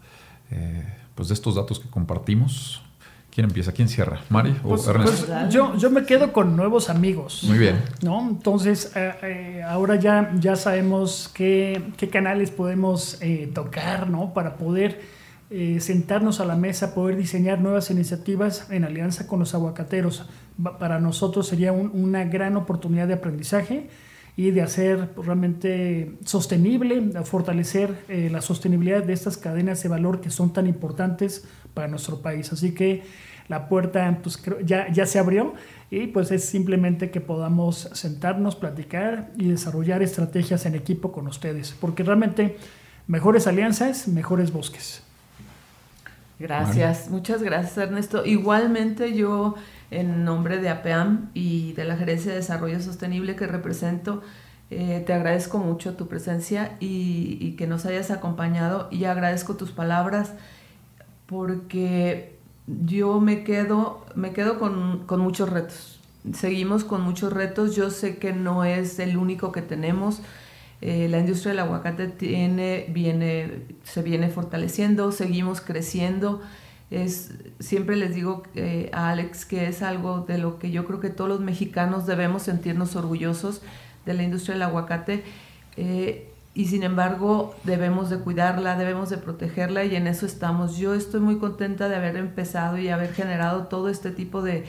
Eh, 0.50 0.84
pues 1.14 1.28
de 1.28 1.34
estos 1.34 1.54
datos 1.54 1.80
que 1.80 1.88
compartimos. 1.88 2.82
¿Quién 3.30 3.46
empieza? 3.46 3.72
¿Quién 3.72 3.88
cierra? 3.88 4.20
¿Mari 4.28 4.56
o 4.62 4.68
pues, 4.68 4.86
Ernesto? 4.86 5.26
Pues, 5.26 5.52
yo, 5.52 5.76
yo 5.76 5.90
me 5.90 6.04
quedo 6.04 6.32
con 6.32 6.56
nuevos 6.56 6.88
amigos. 6.88 7.42
Muy 7.44 7.58
bien. 7.58 7.82
¿no? 8.02 8.20
Entonces, 8.20 8.92
eh, 8.94 9.14
eh, 9.22 9.62
ahora 9.66 9.96
ya, 9.96 10.30
ya 10.38 10.56
sabemos 10.56 11.30
qué, 11.34 11.90
qué 11.96 12.08
canales 12.08 12.50
podemos 12.50 13.18
tocar 13.54 14.08
¿no? 14.08 14.32
para 14.32 14.56
poder 14.56 15.00
sentarnos 15.50 16.40
a 16.40 16.44
la 16.44 16.56
mesa, 16.56 16.94
poder 16.94 17.16
diseñar 17.16 17.60
nuevas 17.60 17.90
iniciativas 17.90 18.70
en 18.70 18.84
alianza 18.84 19.26
con 19.26 19.38
los 19.38 19.54
aguacateros. 19.54 20.28
Para 20.78 20.98
nosotros 20.98 21.46
sería 21.46 21.72
una 21.72 22.24
gran 22.24 22.56
oportunidad 22.56 23.06
de 23.06 23.14
aprendizaje 23.14 23.88
y 24.36 24.50
de 24.50 24.60
hacer 24.60 25.10
realmente 25.16 26.12
sostenible, 26.24 27.10
fortalecer 27.24 27.96
eh, 28.08 28.28
la 28.30 28.42
sostenibilidad 28.42 29.02
de 29.02 29.14
estas 29.14 29.38
cadenas 29.38 29.82
de 29.82 29.88
valor 29.88 30.20
que 30.20 30.30
son 30.30 30.52
tan 30.52 30.66
importantes 30.66 31.48
para 31.72 31.88
nuestro 31.88 32.20
país. 32.20 32.52
Así 32.52 32.74
que 32.74 33.02
la 33.48 33.68
puerta 33.68 34.18
pues, 34.22 34.42
ya, 34.64 34.92
ya 34.92 35.06
se 35.06 35.18
abrió 35.18 35.54
y 35.90 36.08
pues 36.08 36.30
es 36.32 36.44
simplemente 36.44 37.10
que 37.10 37.22
podamos 37.22 37.88
sentarnos, 37.94 38.56
platicar 38.56 39.30
y 39.38 39.48
desarrollar 39.48 40.02
estrategias 40.02 40.66
en 40.66 40.74
equipo 40.74 41.12
con 41.12 41.26
ustedes, 41.28 41.74
porque 41.80 42.02
realmente 42.02 42.56
mejores 43.06 43.46
alianzas, 43.46 44.06
mejores 44.06 44.52
bosques. 44.52 45.05
Gracias, 46.38 47.08
muchas 47.08 47.42
gracias 47.42 47.78
Ernesto. 47.78 48.26
Igualmente 48.26 49.14
yo 49.14 49.54
en 49.90 50.24
nombre 50.24 50.58
de 50.58 50.68
APEAM 50.68 51.30
y 51.32 51.72
de 51.72 51.84
la 51.84 51.96
Gerencia 51.96 52.32
de 52.32 52.38
Desarrollo 52.38 52.80
Sostenible 52.80 53.36
que 53.36 53.46
represento, 53.46 54.22
eh, 54.70 55.02
te 55.06 55.12
agradezco 55.12 55.58
mucho 55.58 55.94
tu 55.94 56.08
presencia 56.08 56.76
y, 56.80 57.52
que 57.56 57.66
nos 57.66 57.86
hayas 57.86 58.10
acompañado 58.10 58.88
y 58.90 59.04
agradezco 59.04 59.54
tus 59.54 59.70
palabras 59.70 60.34
porque 61.26 62.36
yo 62.66 63.20
me 63.20 63.44
quedo, 63.44 64.04
me 64.14 64.32
quedo 64.32 64.58
con, 64.58 65.06
con 65.06 65.20
muchos 65.20 65.48
retos. 65.48 66.00
Seguimos 66.34 66.84
con 66.84 67.02
muchos 67.02 67.32
retos. 67.32 67.76
Yo 67.76 67.90
sé 67.90 68.18
que 68.18 68.32
no 68.32 68.64
es 68.64 68.98
el 68.98 69.16
único 69.16 69.52
que 69.52 69.62
tenemos. 69.62 70.20
Eh, 70.80 71.08
la 71.08 71.18
industria 71.18 71.52
del 71.52 71.60
aguacate 71.60 72.08
tiene, 72.08 72.86
viene, 72.90 73.62
se 73.84 74.02
viene 74.02 74.28
fortaleciendo, 74.28 75.10
seguimos 75.12 75.60
creciendo 75.60 76.42
es, 76.90 77.32
siempre 77.58 77.96
les 77.96 78.14
digo 78.14 78.44
eh, 78.54 78.90
a 78.92 79.10
Alex 79.10 79.44
que 79.44 79.66
es 79.66 79.82
algo 79.82 80.20
de 80.20 80.38
lo 80.38 80.58
que 80.58 80.70
yo 80.70 80.84
creo 80.84 81.00
que 81.00 81.10
todos 81.10 81.28
los 81.28 81.40
mexicanos 81.40 82.06
debemos 82.06 82.44
sentirnos 82.44 82.94
orgullosos 82.94 83.62
de 84.04 84.14
la 84.14 84.22
industria 84.22 84.54
del 84.54 84.62
aguacate 84.62 85.24
eh, 85.76 86.30
y 86.54 86.66
sin 86.66 86.84
embargo 86.84 87.54
debemos 87.64 88.08
de 88.08 88.18
cuidarla, 88.18 88.78
debemos 88.78 89.10
de 89.10 89.18
protegerla 89.18 89.84
y 89.84 89.94
en 89.94 90.06
eso 90.06 90.24
estamos. 90.24 90.78
Yo 90.78 90.94
estoy 90.94 91.20
muy 91.20 91.38
contenta 91.38 91.88
de 91.88 91.96
haber 91.96 92.16
empezado 92.16 92.78
y 92.78 92.88
haber 92.88 93.12
generado 93.12 93.64
todo 93.64 93.90
este 93.90 94.10
tipo 94.10 94.40
de, 94.40 94.64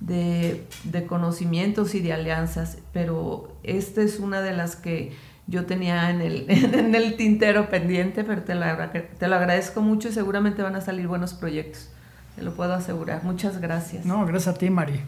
de, 0.00 0.66
de 0.84 1.06
conocimientos 1.06 1.94
y 1.94 2.00
de 2.00 2.12
alianzas, 2.12 2.78
pero 2.92 3.56
esta 3.62 4.02
es 4.02 4.18
una 4.18 4.42
de 4.42 4.52
las 4.52 4.76
que 4.76 5.12
yo 5.46 5.66
tenía 5.66 6.10
en 6.10 6.20
el, 6.20 6.46
en 6.48 6.94
el 6.94 7.16
tintero 7.16 7.68
pendiente, 7.68 8.24
pero 8.24 8.42
te 8.42 8.54
lo, 8.54 8.64
te 9.18 9.28
lo 9.28 9.36
agradezco 9.36 9.80
mucho 9.80 10.08
y 10.08 10.12
seguramente 10.12 10.62
van 10.62 10.76
a 10.76 10.80
salir 10.80 11.08
buenos 11.08 11.34
proyectos. 11.34 11.88
Te 12.36 12.42
lo 12.42 12.54
puedo 12.54 12.72
asegurar. 12.72 13.24
Muchas 13.24 13.60
gracias. 13.60 14.06
No, 14.06 14.24
gracias 14.24 14.54
a 14.54 14.58
ti, 14.58 14.70
Mari. 14.70 15.00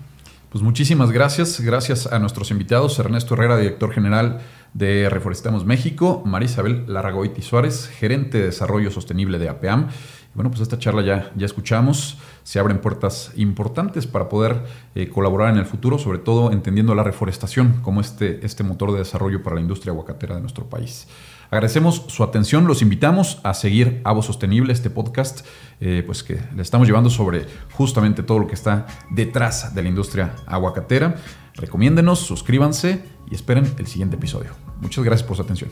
Pues 0.51 0.63
muchísimas 0.63 1.11
gracias. 1.11 1.61
Gracias 1.61 2.07
a 2.07 2.19
nuestros 2.19 2.51
invitados, 2.51 2.99
Ernesto 2.99 3.35
Herrera, 3.35 3.57
director 3.57 3.93
general 3.93 4.41
de 4.73 5.09
Reforestamos 5.09 5.65
México, 5.65 6.23
María 6.27 6.47
Isabel 6.47 6.85
Larragoiti 6.87 7.43
Suárez, 7.43 7.89
gerente 7.89 8.39
de 8.39 8.47
desarrollo 8.47 8.91
sostenible 8.91 9.39
de 9.39 9.49
APEAM. 9.49 9.89
Bueno, 10.35 10.51
pues 10.51 10.63
esta 10.63 10.79
charla 10.79 11.03
ya, 11.03 11.31
ya 11.37 11.47
escuchamos, 11.47 12.19
se 12.43 12.59
abren 12.59 12.81
puertas 12.81 13.31
importantes 13.37 14.09
para 14.09 14.29
poder 14.29 14.65
eh, 14.97 15.09
colaborar 15.09 15.53
en 15.53 15.61
el 15.61 15.65
futuro, 15.65 15.97
sobre 15.97 16.19
todo 16.19 16.51
entendiendo 16.51 16.95
la 16.97 17.05
reforestación 17.05 17.81
como 17.83 18.01
este, 18.01 18.45
este 18.45 18.65
motor 18.65 18.91
de 18.93 18.99
desarrollo 18.99 19.45
para 19.45 19.55
la 19.55 19.63
industria 19.63 19.93
aguacatera 19.93 20.35
de 20.35 20.41
nuestro 20.41 20.69
país. 20.69 21.07
Agradecemos 21.51 22.07
su 22.09 22.25
atención, 22.25 22.67
los 22.67 22.83
invitamos 22.83 23.39
a 23.45 23.55
seguir 23.55 24.01
Avo 24.03 24.23
Sostenible, 24.23 24.73
este 24.73 24.91
podcast, 24.91 25.47
eh, 25.81 26.03
pues 26.05 26.25
que 26.25 26.41
le 26.53 26.63
estamos 26.63 26.89
llevando 26.89 27.11
sobre 27.11 27.47
justamente 27.73 28.25
todo 28.25 28.41
lo 28.41 28.49
que 28.49 28.55
está 28.55 28.87
detrás 29.11 29.73
de 29.73 29.83
la 29.85 29.89
industria 29.89 30.35
aguacatera. 30.47 31.15
Recomiéndenos, 31.55 32.19
suscríbanse 32.19 33.05
y 33.31 33.37
esperen 33.37 33.73
el 33.79 33.87
siguiente 33.87 34.17
episodio. 34.17 34.51
Muchas 34.81 35.05
gracias 35.05 35.29
por 35.29 35.37
su 35.37 35.43
atención. 35.43 35.71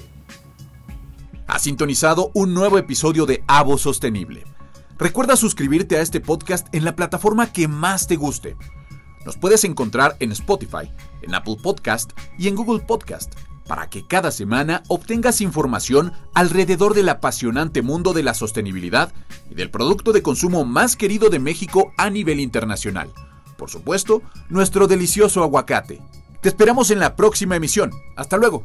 Ha 1.48 1.58
sintonizado 1.58 2.30
un 2.34 2.54
nuevo 2.54 2.78
episodio 2.78 3.26
de 3.26 3.42
Avo 3.48 3.76
Sostenible. 3.76 4.44
Recuerda 5.02 5.34
suscribirte 5.34 5.96
a 5.96 6.00
este 6.00 6.20
podcast 6.20 6.72
en 6.72 6.84
la 6.84 6.94
plataforma 6.94 7.52
que 7.52 7.66
más 7.66 8.06
te 8.06 8.14
guste. 8.14 8.56
Nos 9.26 9.36
puedes 9.36 9.64
encontrar 9.64 10.14
en 10.20 10.30
Spotify, 10.30 10.92
en 11.22 11.34
Apple 11.34 11.56
Podcast 11.60 12.12
y 12.38 12.46
en 12.46 12.54
Google 12.54 12.78
Podcast 12.78 13.34
para 13.66 13.90
que 13.90 14.06
cada 14.06 14.30
semana 14.30 14.84
obtengas 14.86 15.40
información 15.40 16.12
alrededor 16.34 16.94
del 16.94 17.08
apasionante 17.08 17.82
mundo 17.82 18.12
de 18.12 18.22
la 18.22 18.32
sostenibilidad 18.32 19.12
y 19.50 19.56
del 19.56 19.72
producto 19.72 20.12
de 20.12 20.22
consumo 20.22 20.64
más 20.64 20.94
querido 20.94 21.30
de 21.30 21.40
México 21.40 21.92
a 21.98 22.08
nivel 22.08 22.38
internacional. 22.38 23.12
Por 23.56 23.70
supuesto, 23.70 24.22
nuestro 24.50 24.86
delicioso 24.86 25.42
aguacate. 25.42 26.00
Te 26.40 26.48
esperamos 26.48 26.92
en 26.92 27.00
la 27.00 27.16
próxima 27.16 27.56
emisión. 27.56 27.90
Hasta 28.14 28.36
luego. 28.36 28.64